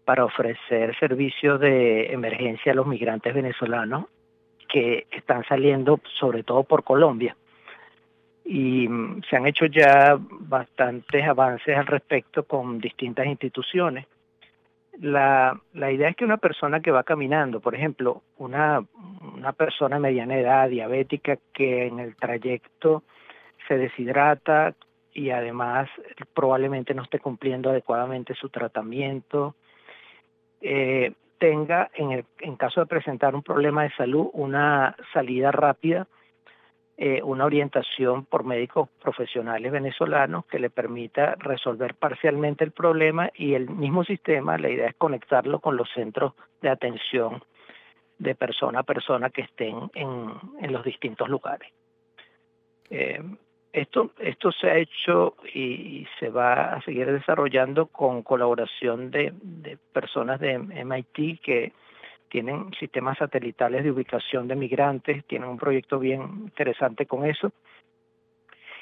[0.05, 4.05] para ofrecer servicios de emergencia a los migrantes venezolanos
[4.67, 7.35] que están saliendo sobre todo por Colombia.
[8.45, 14.07] Y mm, se han hecho ya bastantes avances al respecto con distintas instituciones
[14.99, 18.83] la, la idea es que una persona que va caminando, por ejemplo, una,
[19.35, 23.03] una persona de mediana edad, diabética, que en el trayecto
[23.67, 24.75] se deshidrata
[25.13, 25.89] y además
[26.33, 29.55] probablemente no esté cumpliendo adecuadamente su tratamiento,
[30.61, 36.07] eh, tenga, en, el, en caso de presentar un problema de salud, una salida rápida
[37.05, 43.55] eh, una orientación por médicos profesionales venezolanos que le permita resolver parcialmente el problema y
[43.55, 47.43] el mismo sistema, la idea es conectarlo con los centros de atención
[48.19, 51.73] de persona a persona que estén en, en los distintos lugares.
[52.89, 53.21] Eh,
[53.73, 59.77] esto, esto se ha hecho y, se va a seguir desarrollando con colaboración de, de
[59.91, 61.73] personas de MIT que
[62.33, 67.51] tienen sistemas satelitales de ubicación de migrantes, tienen un proyecto bien interesante con eso.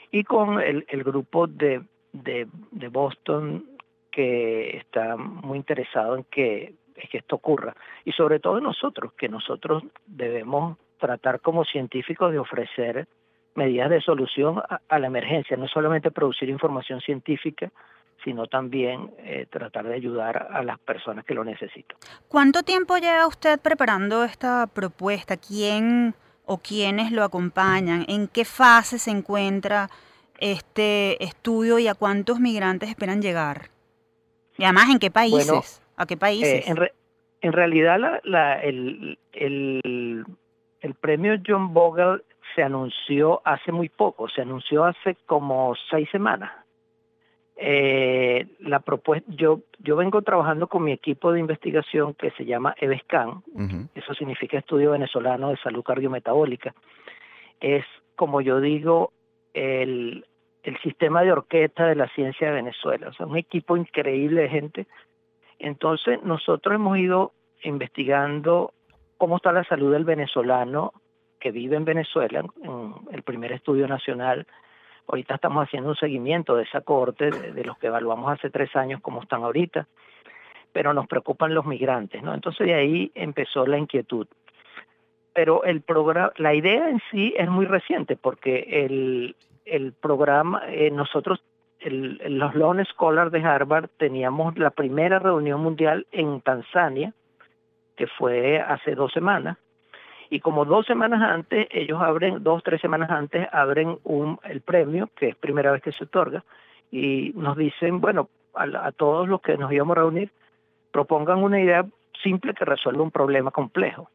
[0.09, 1.81] Y con el, grupo de,
[2.13, 2.47] de,
[2.87, 3.65] Boston
[4.09, 6.75] que está muy interesado en que,
[7.09, 7.75] que esto ocurra.
[8.05, 13.05] Y sobre todo nosotros, que nosotros debemos tratar como científicos de ofrecer
[13.55, 17.69] medidas de solución a, la emergencia, no solamente producir información científica,
[18.23, 21.97] sino también eh, tratar de ayudar a las personas que lo necesitan.
[22.27, 25.37] ¿Cuánto tiempo lleva usted preparando esta propuesta?
[25.37, 26.13] ¿Quién
[26.45, 28.05] o quiénes lo acompañan?
[28.07, 29.89] ¿En qué fase se encuentra
[30.39, 33.69] este estudio y a cuántos migrantes esperan llegar?
[34.57, 35.81] Y además, ¿en qué países?
[35.95, 36.67] ¿A qué países?
[36.67, 36.91] Eh,
[37.41, 40.25] en, realidad, la, el, el,
[40.81, 42.21] el premio John Bogle
[42.55, 46.51] se anunció hace muy poco, se anunció hace como seis semanas
[47.63, 52.73] eh, la propuesta, yo, yo vengo trabajando con mi equipo de investigación que se llama
[52.75, 53.43] EVESCAN,
[53.93, 56.73] eso significa Estudio Venezolano de Salud Cardiometabólica.
[57.59, 59.11] Es, como yo digo,
[59.53, 60.25] el,
[60.63, 64.49] el sistema de orquesta de la ciencia de Venezuela, o sea, un equipo increíble de
[64.49, 64.87] gente.
[65.59, 68.73] Entonces, nosotros hemos ido investigando
[69.17, 70.93] cómo está la salud del venezolano
[71.39, 74.47] que vive en Venezuela, en el primer estudio nacional
[75.07, 79.01] Ahorita estamos haciendo un seguimiento de esa corte, de, los que evaluamos hace tres años
[79.01, 79.87] cómo están ahorita,
[80.71, 82.33] pero nos preocupan los migrantes, ¿no?
[82.33, 84.27] Entonces de ahí empezó la inquietud.
[85.33, 89.35] pero el programa, la idea en sí es muy reciente porque el,
[89.65, 91.41] el programa, eh, nosotros,
[91.83, 97.13] los Lone Scholars de Harvard, teníamos la primera reunión mundial en Tanzania,
[97.95, 99.57] que fue hace dos semanas,
[100.31, 103.99] y como dos semanas antes, ellos abren, dos, tres semanas antes, abren
[104.45, 106.45] el premio, que es primera vez que se otorga,
[106.89, 110.31] y nos dicen, bueno, a, a todos los que nos íbamos a reunir,
[110.91, 111.85] propongan una idea
[112.23, 114.09] simple que resuelva un problema complejo.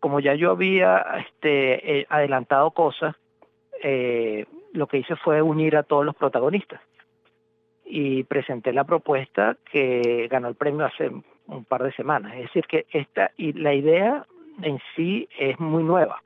[0.00, 3.16] Como ya yo había este, eh, adelantado cosas,
[3.82, 6.82] eh, lo que hice fue unir a todos los protagonistas
[7.86, 11.10] y presenté la propuesta que ganó el premio hace
[11.46, 12.34] un par de semanas.
[12.34, 14.26] Es decir, que esta y la idea
[14.62, 16.22] en sí es muy nueva,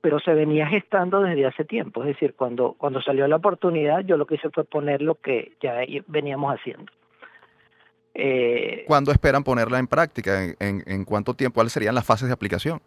[0.00, 2.02] pero se venía gestando desde hace tiempo.
[2.02, 5.52] Es decir, cuando, cuando salió la oportunidad, yo lo que hice fue poner lo que
[5.60, 6.92] ya veníamos haciendo.
[8.14, 10.44] Eh, ¿Cuándo esperan ponerla en práctica?
[10.44, 11.54] ¿En, en, cuánto tiempo?
[11.54, 12.80] ¿Cuáles serían las fases de aplicación?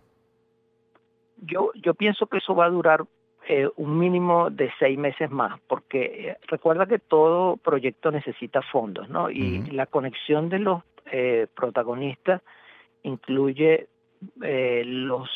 [1.37, 3.05] Yo, yo pienso que eso va a durar
[3.49, 9.07] eh, un mínimo de seis meses más, porque eh, recuerda que todo proyecto necesita fondos,
[9.07, 9.29] ¿no?
[9.29, 12.41] Y la conexión de los eh, protagonistas
[13.03, 13.87] incluye
[14.41, 15.30] eh, los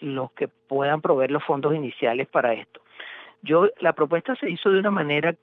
[0.00, 2.80] los que puedan proveer los fondos iniciales para esto.
[3.42, 5.34] Yo la propuesta se hizo de una manera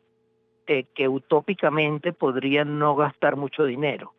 [0.66, 4.14] eh, que utópicamente podría no gastar mucho dinero,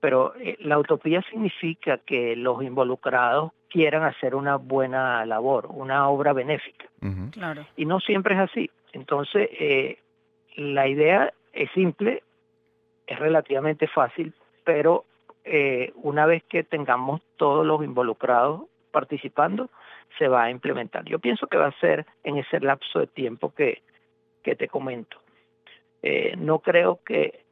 [0.00, 6.32] pero eh, la utopía significa que los involucrados quieran hacer una buena labor, una obra
[6.32, 6.86] benéfica.
[7.30, 7.66] claro.
[7.76, 8.70] Y no siempre es así.
[8.92, 9.98] Entonces, eh,
[10.56, 12.22] la idea es simple,
[13.06, 15.04] es relativamente fácil, pero
[15.44, 19.70] eh, una vez que tengamos todos los involucrados participando,
[20.18, 21.04] se va a implementar.
[21.04, 23.82] Yo pienso que va a ser en ese lapso de tiempo que,
[24.42, 25.16] que te comento.
[26.02, 27.42] Eh, no creo que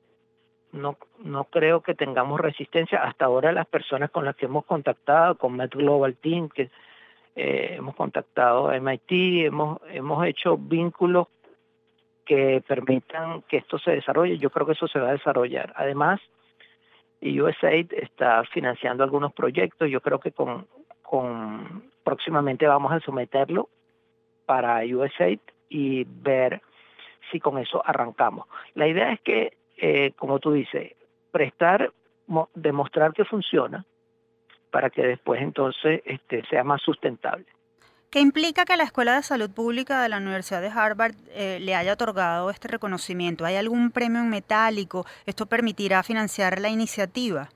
[0.73, 3.03] no, no creo que tengamos resistencia.
[3.03, 6.71] Hasta ahora las personas con las que hemos contactado, con Met Global Team, que
[7.37, 11.29] eh, hemos contactado a MIT, hemos, hemos hecho vínculos
[12.25, 14.39] que permitan que esto se desarrolle.
[14.39, 15.73] Yo creo que eso se va a desarrollar.
[15.77, 16.21] Además,
[17.23, 19.91] USAID está financiando algunos proyectos.
[19.91, 20.67] Yo creo que con,
[21.03, 23.69] con próximamente vamos a someterlo
[24.47, 26.63] para USAID y ver
[27.31, 28.47] si con eso arrancamos.
[28.75, 30.93] La idea es que, eh, como tú dices,
[31.31, 31.93] prestar,
[32.55, 33.85] demostrar que funciona
[34.71, 37.47] para que después entonces este, sea más sustentable.
[38.11, 41.77] ¿Qué implica que la Escuela de Salud Pública de la Universidad de Harvard eh, le
[41.77, 43.45] haya otorgado este reconocimiento?
[43.45, 45.07] ¿Hay algún premio en metálico?
[45.27, 47.49] ¿Esto permitirá financiar la iniciativa?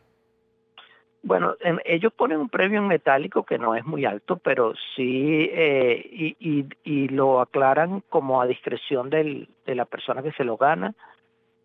[1.25, 6.07] Bueno, ellos ponen un premio en metálico que no es muy alto, pero sí, eh,
[6.13, 10.95] y, y, lo aclaran como a discreción de la persona que se lo gana,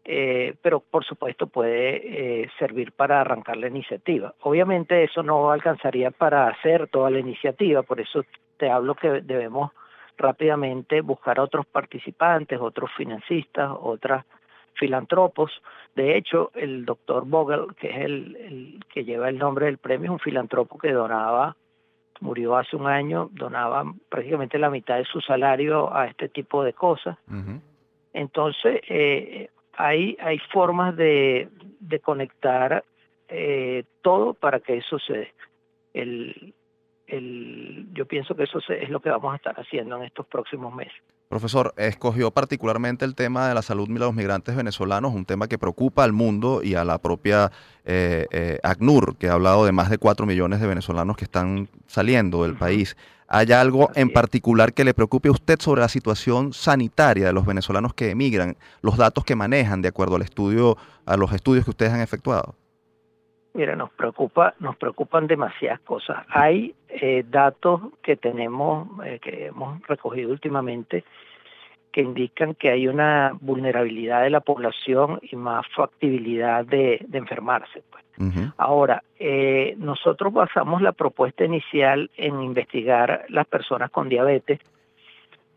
[0.06, 4.34] eh, pero por supuesto puede eh, servir para arrancar la iniciativa.
[4.42, 8.24] Obviamente eso no alcanzaría para hacer toda la iniciativa, por eso
[8.60, 9.72] te hablo que debemos
[10.18, 14.26] rápidamente buscar a otros participantes, otros financistas, otras
[14.74, 15.50] filantropos.
[15.96, 20.12] De hecho, el doctor Vogel, que es el, que lleva el nombre del premio, es
[20.12, 21.56] un filantropo que donaba,
[22.20, 26.74] murió hace un año, donaba prácticamente la mitad de su salario a este tipo de
[26.74, 27.18] cosas.
[28.14, 31.48] Entonces, eh, hay, hay formas de,
[31.80, 32.84] de conectar
[33.30, 35.34] eh, todo para que eso se dé.
[35.94, 36.54] El,
[37.10, 40.74] el, yo pienso que eso es lo que vamos a estar haciendo en estos próximos
[40.74, 40.94] meses.
[41.28, 45.60] Profesor, escogió particularmente el tema de la salud de los migrantes venezolanos, un tema que
[45.60, 47.52] preocupa al mundo y a la propia
[47.86, 51.70] eh, eh, ACNUR, que ha hablado de más de 4 millones de venezolanos que están
[51.86, 52.98] saliendo del país.
[53.28, 57.46] ¿Hay algo en particular que le preocupe a usted sobre la situación sanitaria de los
[57.46, 61.70] venezolanos que emigran, los datos que manejan de acuerdo al estudio, a los estudios que
[61.70, 62.56] ustedes han efectuado?
[63.54, 66.26] Mira, nos preocupa, nos preocupan demasiadas cosas.
[66.30, 71.04] Hay eh, datos que tenemos, eh, que hemos recogido últimamente,
[71.92, 77.82] que indican que hay una vulnerabilidad de la población y más factibilidad de, enfermarse.
[77.90, 78.04] Pues.
[78.58, 84.60] Ahora, eh, nosotros basamos la propuesta inicial en investigar las personas con diabetes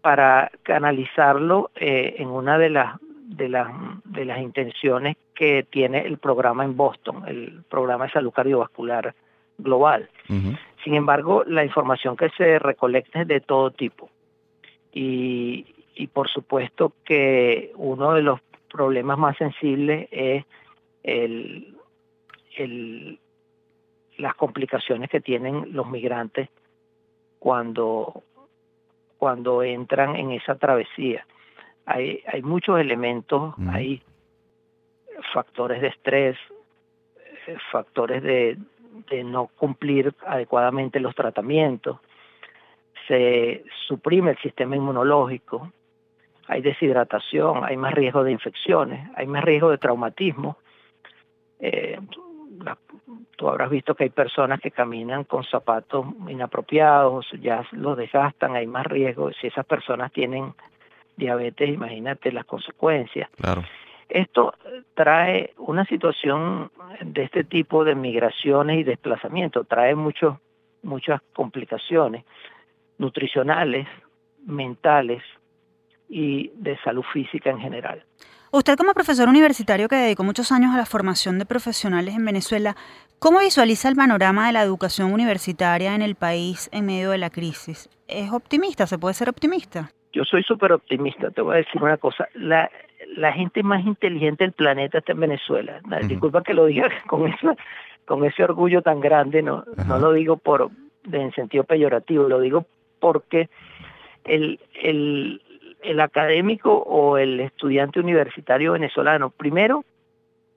[0.01, 2.97] para canalizarlo en una de las
[3.37, 3.69] de las
[4.05, 9.15] de las intenciones que tiene el programa en Boston, el programa de salud cardiovascular
[9.59, 10.09] global.
[10.85, 14.11] Sin embargo, la información que se recolecta es de todo tipo.
[14.93, 20.45] Y, y por supuesto que uno de los problemas más sensibles es
[21.03, 21.77] el,
[22.57, 23.19] el,
[24.19, 26.49] las complicaciones que tienen los migrantes
[27.39, 28.23] cuando,
[29.19, 31.27] cuando entran en esa travesía.
[31.87, 34.03] Hay, hay muchos elementos, hay
[35.33, 36.37] factores de estrés,
[37.47, 38.57] eh, factores de,
[39.11, 41.99] de no cumplir adecuadamente los tratamientos,
[43.09, 45.73] se suprime el sistema inmunológico,
[46.47, 50.59] hay deshidratación, hay más riesgo de infecciones, hay más riesgo de traumatismo.
[51.61, 51.99] Eh,
[53.37, 58.67] tú habrás visto que hay personas que caminan con zapatos inapropiados, ya los desgastan, hay
[58.67, 59.33] más riesgo.
[59.33, 60.55] Si esas personas tienen
[61.17, 63.29] diabetes, imagínate las consecuencias.
[63.37, 63.65] Claro.
[64.09, 64.55] Esto
[64.95, 70.37] trae una situación de este tipo de migraciones y desplazamientos, trae muchos,
[70.83, 72.25] muchas complicaciones
[72.99, 73.89] nutricionales,
[74.45, 75.23] mentales
[76.09, 78.05] y de salud física en general.
[78.51, 82.77] Usted como profesor universitario que dedicó muchos años a la formación de profesionales en Venezuela,
[83.19, 87.31] ¿cómo visualiza el panorama de la educación universitaria en el país en medio de la
[87.31, 87.89] crisis?
[88.09, 88.87] ¿Es optimista?
[88.87, 89.91] ¿Se puede ser optimista?
[90.13, 92.29] Yo soy súper optimista, te voy a decir una cosa.
[92.35, 92.71] La,
[93.17, 95.81] la gente más inteligente del planeta está en Venezuela.
[96.07, 100.71] Disculpa que lo diga con, ese orgullo tan grande, no, no lo digo por
[101.11, 102.67] en sentido peyorativo, lo digo
[103.01, 103.49] porque
[104.25, 105.43] el, el,
[105.83, 109.85] el académico o el estudiante universitario venezolano, primero,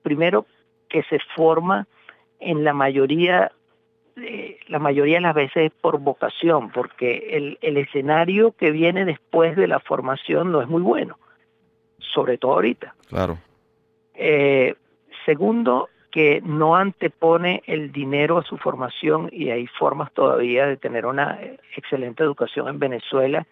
[0.02, 0.46] primero
[0.88, 1.86] que se forma
[2.38, 3.50] en la mayoría
[4.68, 9.68] la mayoría de las veces por vocación, porque el, el escenario que viene después de
[9.68, 11.18] la formación no es muy bueno,
[11.98, 12.94] sobre todo ahorita.
[13.08, 13.38] Claro.
[14.14, 14.74] Eh,
[15.26, 21.04] segundo, que no antepone el dinero a su formación y hay formas todavía de tener
[21.04, 21.38] una
[21.76, 23.46] excelente educación en Venezuela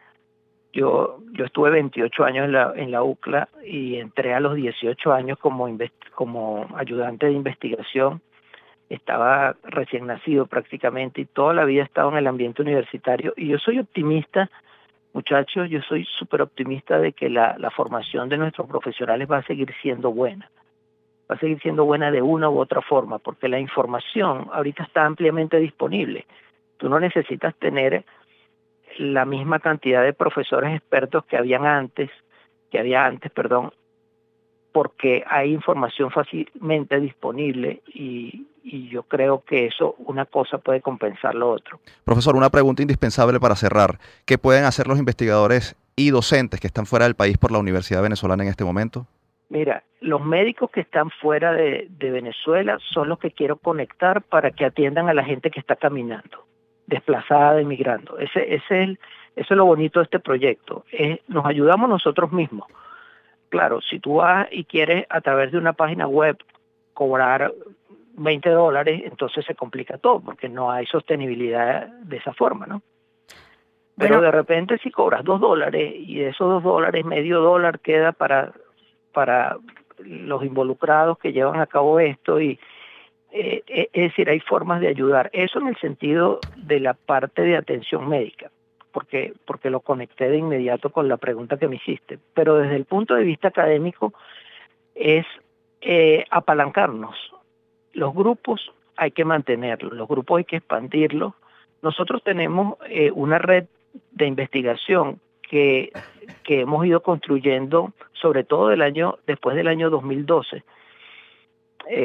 [0.74, 5.12] yo, yo estuve 28 años en la, en la UCLA y entré a los 18
[5.12, 5.68] años como,
[6.14, 8.20] como ayudante de investigación.
[8.88, 13.32] Estaba recién nacido prácticamente y toda la vida he estado en el ambiente universitario.
[13.36, 14.50] Y yo soy optimista,
[15.12, 19.46] muchachos, yo soy súper optimista de que la, la formación de nuestros profesionales va a
[19.46, 20.50] seguir siendo buena.
[21.30, 25.06] Va a seguir siendo buena de una u otra forma, porque la información ahorita está
[25.06, 26.26] ampliamente disponible.
[26.76, 28.04] Tú no necesitas tener
[28.98, 32.10] la misma cantidad de profesores expertos que habían antes,
[32.70, 33.72] que había antes, perdón,
[34.72, 41.34] porque hay información fácilmente disponible y, y, yo creo que eso, una cosa puede compensar
[41.34, 41.78] lo otro.
[42.04, 43.98] Profesor, una pregunta indispensable para cerrar.
[44.24, 48.02] ¿Qué pueden hacer los investigadores y docentes que están fuera del país por la Universidad
[48.02, 49.06] Venezolana en este momento?
[49.48, 54.50] Mira, los médicos que están fuera de, de Venezuela son los que quiero conectar para
[54.50, 56.44] que atiendan a la gente que está caminando
[56.86, 58.18] desplazada, emigrando.
[58.18, 58.98] Ese, ese es el,
[59.36, 60.84] eso es lo bonito de este proyecto.
[60.92, 62.68] Es, nos ayudamos nosotros mismos.
[63.48, 66.36] Claro, si tú vas y quieres a través de una página web
[66.92, 67.52] cobrar
[68.16, 72.82] 20 dólares, entonces se complica todo porque no hay sostenibilidad de esa forma, ¿no?
[73.96, 78.10] Pero de repente si cobras dos dólares y de esos dos dólares medio dólar queda
[78.10, 78.52] para,
[79.12, 79.56] para
[79.98, 82.58] los involucrados que llevan a cabo esto y,
[83.30, 85.30] eh, eh, es decir, hay formas de ayudar.
[85.32, 88.50] Eso en el sentido de la parte de atención médica,
[88.92, 92.18] porque, porque lo conecté de inmediato con la pregunta que me hiciste.
[92.34, 94.12] Pero desde el punto de vista académico
[94.94, 95.26] es
[95.80, 97.16] eh, apalancarnos.
[97.94, 101.34] Los grupos hay que mantenerlos, los grupos hay que expandirlos.
[101.82, 102.76] Nosotros tenemos
[103.14, 103.64] una red
[104.12, 105.92] de investigación que,
[106.42, 110.64] que hemos ido construyendo, sobre todo del año, después del año 2012,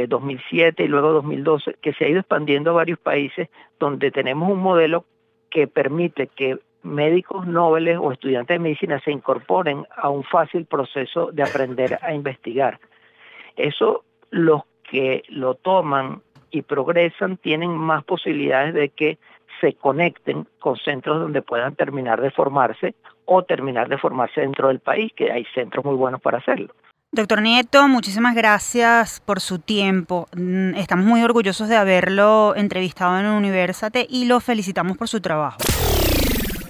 [0.08, 4.52] 2007 eh, y luego 2012, que se ha ido expandiendo a varios países donde tenemos
[4.52, 5.06] un modelo
[5.50, 11.32] que permite que médicos nobles o estudiantes de medicina se incorporen a un fácil proceso
[11.32, 12.80] de aprender a investigar.
[13.56, 16.22] Eso los que lo toman
[16.52, 19.18] y progresan tienen más posibilidades de que
[19.62, 24.80] se conecten con centros donde puedan terminar de formarse o terminar de formarse dentro del
[24.80, 26.74] país, que hay centros muy buenos para hacerlo.
[27.12, 30.28] Doctor Nieto, muchísimas gracias por su tiempo.
[30.36, 35.58] Mm, estamos muy orgullosos de haberlo entrevistado en Universate y lo felicitamos por su trabajo.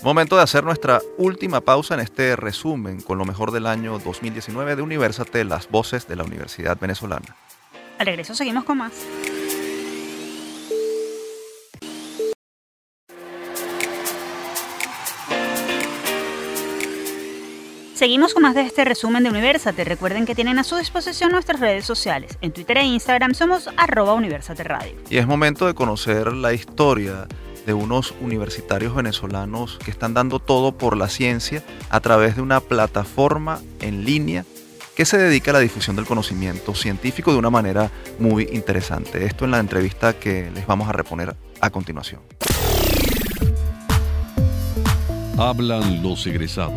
[0.02, 4.78] Momento de hacer nuestra última pausa en este resumen con lo mejor del año 2019
[4.78, 7.36] de Universate, las voces de la Universidad Venezolana.
[8.00, 8.94] Al regreso seguimos con más.
[17.94, 19.84] Seguimos con más de este resumen de Universate.
[19.84, 22.38] Recuerden que tienen a su disposición nuestras redes sociales.
[22.40, 24.96] En Twitter e Instagram somos arroba Universate Radio.
[25.10, 27.28] Y es momento de conocer la historia
[27.66, 32.62] de unos universitarios venezolanos que están dando todo por la ciencia a través de una
[32.62, 34.46] plataforma en línea
[35.00, 37.90] que se dedica a la difusión del conocimiento científico de una manera
[38.20, 39.24] muy interesante.
[39.24, 42.20] Esto en la entrevista que les vamos a reponer a continuación.
[45.38, 46.76] Hablan los egresados.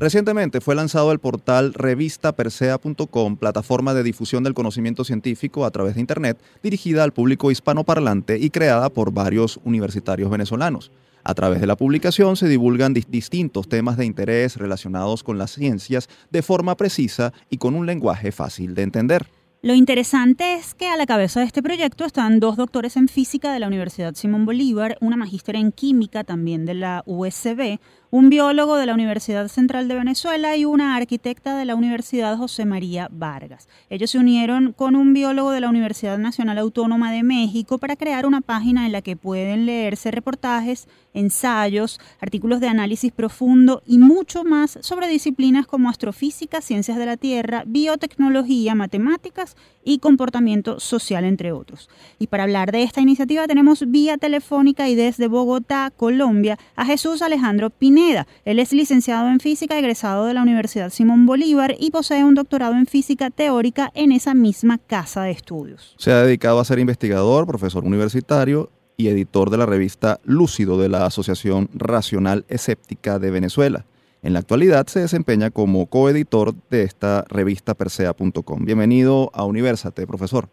[0.00, 6.00] Recientemente fue lanzado el portal revistapersea.com, plataforma de difusión del conocimiento científico a través de
[6.00, 10.90] Internet, dirigida al público hispanoparlante y creada por varios universitarios venezolanos.
[11.28, 16.08] A través de la publicación se divulgan distintos temas de interés relacionados con las ciencias
[16.30, 19.26] de forma precisa y con un lenguaje fácil de entender.
[19.66, 23.52] Lo interesante es que a la cabeza de este proyecto están dos doctores en física
[23.52, 28.76] de la Universidad Simón Bolívar, una magíster en química también de la USB, un biólogo
[28.76, 33.68] de la Universidad Central de Venezuela y una arquitecta de la Universidad José María Vargas.
[33.90, 38.24] Ellos se unieron con un biólogo de la Universidad Nacional Autónoma de México para crear
[38.24, 44.44] una página en la que pueden leerse reportajes, ensayos, artículos de análisis profundo y mucho
[44.44, 51.52] más sobre disciplinas como astrofísica, ciencias de la Tierra, biotecnología, matemáticas y comportamiento social, entre
[51.52, 51.88] otros.
[52.18, 57.22] Y para hablar de esta iniciativa tenemos vía telefónica y desde Bogotá, Colombia, a Jesús
[57.22, 62.24] Alejandro Pineda él es licenciado en física, egresado de la Universidad Simón Bolívar y posee
[62.24, 65.94] un doctorado en física teórica en esa misma casa de estudios.
[65.98, 70.88] Se ha dedicado a ser investigador, profesor universitario y editor de la revista Lúcido de
[70.88, 73.84] la Asociación Racional Escéptica de Venezuela.
[74.22, 78.64] En la actualidad se desempeña como coeditor de esta revista persea.com.
[78.64, 80.48] Bienvenido a Universate, profesor.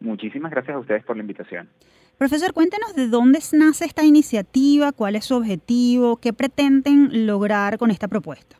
[0.00, 1.68] Muchísimas gracias a ustedes por la invitación.
[2.18, 7.90] Profesor, cuéntenos de dónde nace esta iniciativa, cuál es su objetivo, qué pretenden lograr con
[7.90, 8.56] esta propuesta.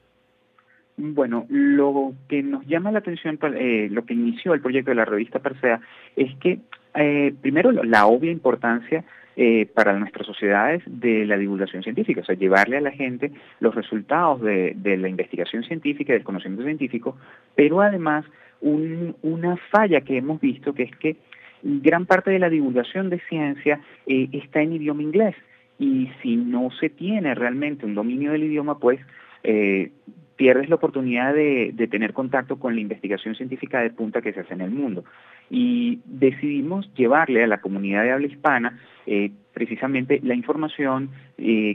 [0.98, 5.04] Bueno, lo que nos llama la atención, eh, lo que inició el proyecto de la
[5.04, 5.80] revista Persea,
[6.16, 6.60] es que
[6.94, 9.04] eh, primero la obvia importancia
[9.36, 13.74] eh, para nuestras sociedades de la divulgación científica, o sea, llevarle a la gente los
[13.74, 17.18] resultados de, la investigación científica, del conocimiento científico,
[17.54, 18.24] pero además
[18.62, 21.16] una falla que hemos visto que es que
[21.62, 25.34] gran parte de la divulgación de ciencia eh, está en idioma inglés.
[25.78, 29.00] Y si no se tiene realmente un dominio del idioma, pues
[29.44, 29.90] eh,
[30.36, 34.54] pierdes la oportunidad de, tener contacto con la investigación científica de punta que se hace
[34.54, 35.04] en el mundo.
[35.50, 41.10] Y decidimos llevarle a la comunidad de habla hispana eh, precisamente la información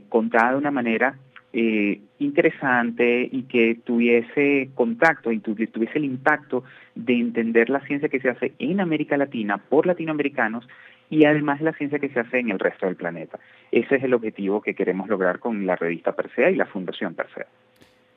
[0.10, 1.16] contada de una manera
[1.54, 6.64] eh, interesante y que tuviese contacto y tuviese el impacto
[6.96, 10.66] de entender la ciencia que se hace en América Latina por latinoamericanos
[11.10, 13.38] y además la ciencia que se hace en el resto del planeta.
[13.70, 17.48] Ese es el objetivo que queremos lograr con la revista Persea y la Fundación Persea.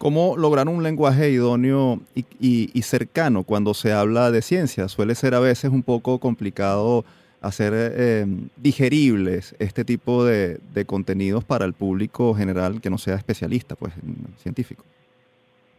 [0.04, 4.88] ¿Cómo lograr un lenguaje idóneo y cercano cuando se habla de ciencia?
[4.88, 7.06] Suele ser a veces un poco complicado
[7.40, 8.26] hacer eh,
[8.58, 13.94] digeribles este tipo de, contenidos para el público general que no sea especialista, pues,
[14.36, 14.84] científico.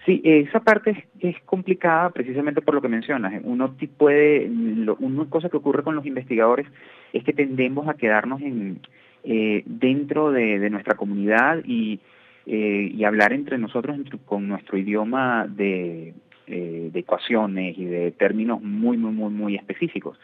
[0.07, 3.39] Sí, esa parte es, complicada precisamente por lo que mencionas.
[3.43, 6.65] Uno puede, una cosa que ocurre con los investigadores
[7.13, 8.79] es que tendemos a quedarnos en,
[9.23, 11.99] eh, dentro de, nuestra comunidad y,
[12.45, 16.13] eh, y hablar entre nosotros con nuestro idioma de,
[16.47, 20.17] de ecuaciones y de términos muy, muy, muy, muy específicos.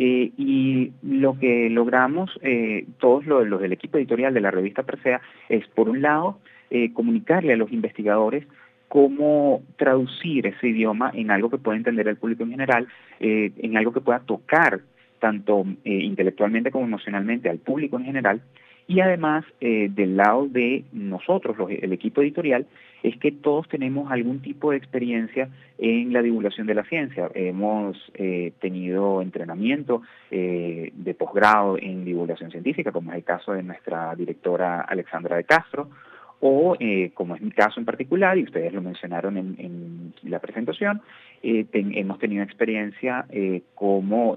[0.00, 5.20] Eh, y lo que logramos, eh, todos los, del equipo editorial de la revista Persea,
[5.48, 6.38] es por un lado
[6.70, 8.46] eh, comunicarle a los investigadores
[8.86, 12.86] cómo traducir ese idioma en algo que pueda entender el público en general,
[13.20, 14.80] en algo que pueda tocar
[15.18, 18.40] tanto intelectualmente como emocionalmente al público en general,
[18.88, 22.66] y además, eh, del lado de nosotros, el equipo editorial,
[23.02, 27.30] es que todos tenemos algún tipo de experiencia en la divulgación de la ciencia.
[27.34, 33.62] Hemos eh, tenido entrenamiento eh, de posgrado en divulgación científica, como es el caso de
[33.62, 35.90] nuestra directora Alexandra de Castro,
[36.40, 36.74] o
[37.14, 41.02] como es mi caso en particular, y ustedes lo mencionaron en, la presentación,
[41.42, 43.26] hemos tenido experiencia
[43.74, 44.36] como,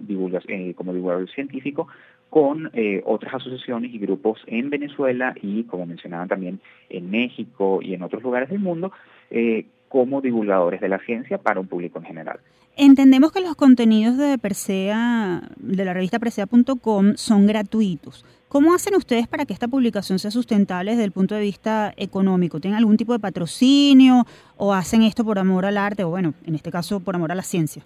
[0.76, 1.88] como divulgador científico
[2.32, 7.94] con eh, otras asociaciones y grupos en Venezuela y, como mencionaban también, en México y
[7.94, 8.94] en otros lugares del mundo,
[9.30, 12.40] eh, como divulgadores de la ciencia para un público en general.
[12.78, 18.26] Entendemos que los contenidos de Persea, de la revista Persea.com, son gratuitos.
[18.48, 22.62] ¿Cómo hacen ustedes para que esta publicación sea sustentable desde el punto de vista económico?
[22.62, 24.26] ¿Tienen algún tipo de patrocinio
[24.56, 27.36] o hacen esto por amor al arte o, bueno, en este caso, por amor a
[27.36, 27.84] la ciencia?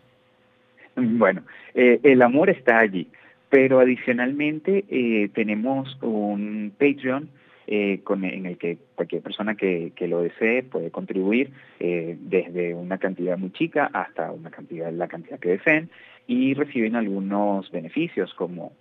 [0.96, 1.41] Bueno,
[1.74, 3.08] eh, el amor está allí.
[3.50, 7.30] Pero adicionalmente eh, tenemos un Patreon
[7.68, 13.38] eh, en el que cualquier persona que, lo desee puede contribuir eh, desde una cantidad
[13.38, 15.89] muy chica hasta una cantidad, la cantidad que deseen
[16.28, 18.74] y reciben algunos beneficios como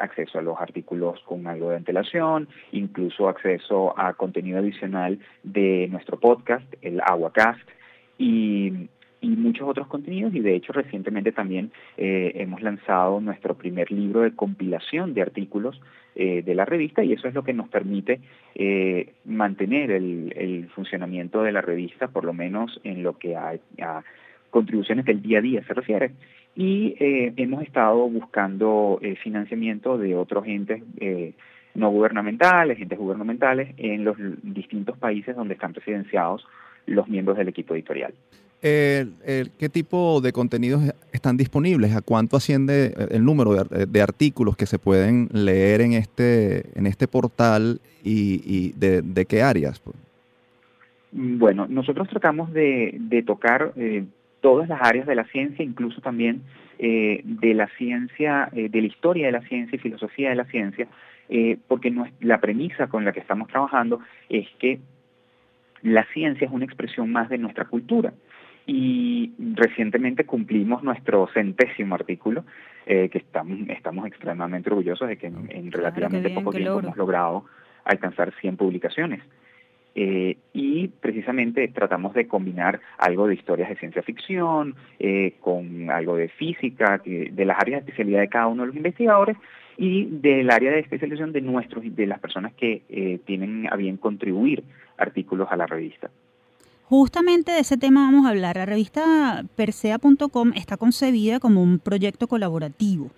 [0.00, 6.18] acceso a los artículos con algo de antelación, incluso acceso a contenido adicional de nuestro
[6.18, 7.60] podcast, el Aguacast,
[8.18, 8.88] y
[9.20, 14.20] y muchos otros contenidos y de hecho recientemente también eh, hemos lanzado nuestro primer libro
[14.20, 15.80] de compilación de artículos
[16.14, 18.20] eh, de la revista y eso es lo que nos permite
[18.54, 23.58] eh, mantener el, el, funcionamiento de la revista por lo menos en lo que a,
[24.50, 26.10] contribuciones del día a día se refiere
[26.56, 30.82] y hemos estado buscando financiamiento de otros entes
[31.74, 36.44] no gubernamentales, entes gubernamentales en los distintos países donde están presidenciados
[36.86, 38.12] los miembros del equipo editorial.
[38.60, 40.82] ¿Qué tipo de contenidos
[41.12, 41.94] están disponibles?
[41.96, 47.08] ¿A cuánto asciende el número de, artículos que se pueden leer en este, en este
[47.08, 49.82] portal y, de, qué áreas?
[51.12, 54.04] Bueno, nosotros tratamos de, tocar eh,
[54.40, 56.42] todas las áreas de la ciencia, incluso también
[56.78, 60.44] eh, de la ciencia, eh, de la historia de la ciencia y filosofía de la
[60.44, 60.86] ciencia,
[61.68, 64.80] porque la premisa con la que estamos trabajando es que
[65.82, 68.12] la ciencia es una expresión más de nuestra cultura
[68.72, 72.44] y recientemente cumplimos nuestro centésimo artículo,
[72.86, 77.46] eh, que estamos, estamos extremadamente orgullosos de que en, relativamente poco tiempo hemos logrado
[77.84, 79.22] alcanzar 100 publicaciones.
[79.96, 86.14] Eh, y precisamente tratamos de combinar algo de historias de ciencia ficción eh, con algo
[86.14, 89.36] de física, de las áreas de especialidad de cada uno de los investigadores
[89.78, 94.62] y del área de especialización de nuestros de las personas que tienen a bien contribuir
[94.96, 96.08] artículos a la revista.
[96.90, 98.56] Justamente de ese tema vamos a hablar.
[98.56, 103.12] La revista Persea.com está concebida como un proyecto colaborativo.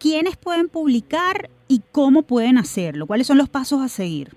[0.00, 3.06] ¿Quiénes pueden publicar y cómo pueden hacerlo?
[3.06, 4.28] ¿Cuáles son los pasos a seguir?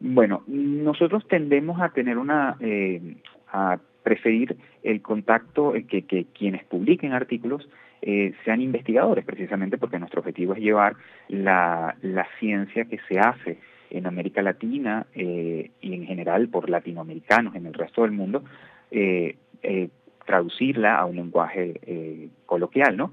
[0.00, 3.16] Bueno, nosotros tendemos a tener una, eh,
[3.50, 7.66] a preferir el contacto, que, que quienes publiquen artículos
[8.02, 10.96] eh, sean investigadores, precisamente porque nuestro objetivo es llevar
[11.28, 13.56] la, la ciencia que se hace
[13.90, 18.44] en América Latina eh, y en general por latinoamericanos en el resto del mundo,
[18.90, 19.88] eh, eh,
[20.24, 23.12] traducirla a un lenguaje coloquial, ¿no?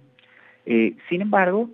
[0.66, 1.70] sin embargo,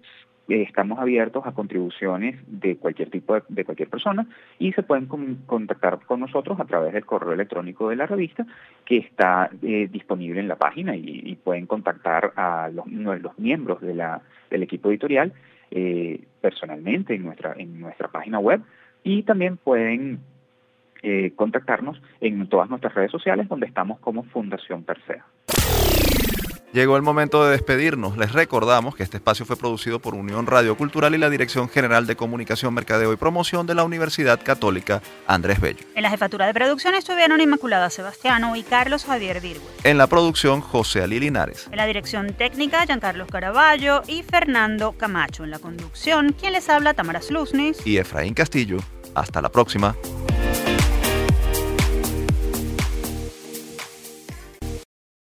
[0.50, 4.28] estamos abiertos a contribuciones de cualquier tipo de, cualquier persona
[4.58, 5.06] y se pueden
[5.46, 8.46] contactar con nosotros a través del correo electrónico de la revista
[8.84, 12.86] que está disponible en la página y, pueden contactar a los,
[13.38, 15.32] miembros de la, del equipo editorial
[16.42, 18.62] personalmente en nuestra en nuestra página web
[19.04, 20.20] y también pueden
[21.02, 25.26] eh, contactarnos en todas nuestras redes sociales donde estamos como Fundación Persea.
[26.72, 28.16] Llegó el momento de despedirnos.
[28.16, 32.06] Les recordamos que este espacio fue producido por Unión Radio Cultural y la Dirección General
[32.06, 35.80] de Comunicación, Mercadeo y Promoción de la Universidad Católica Andrés Bello.
[35.96, 39.68] En la jefatura de producción estuvieron Inmaculada Sebastiano y Carlos Javier Virgüe.
[39.84, 41.68] En la producción, José Ali Linares.
[41.72, 45.44] En la dirección técnica, Giancarlos Caraballo y Fernando Camacho.
[45.44, 48.78] En la conducción, quien les habla, Tamara Sluznis y Efraín Castillo.
[49.16, 49.96] Hasta la próxima.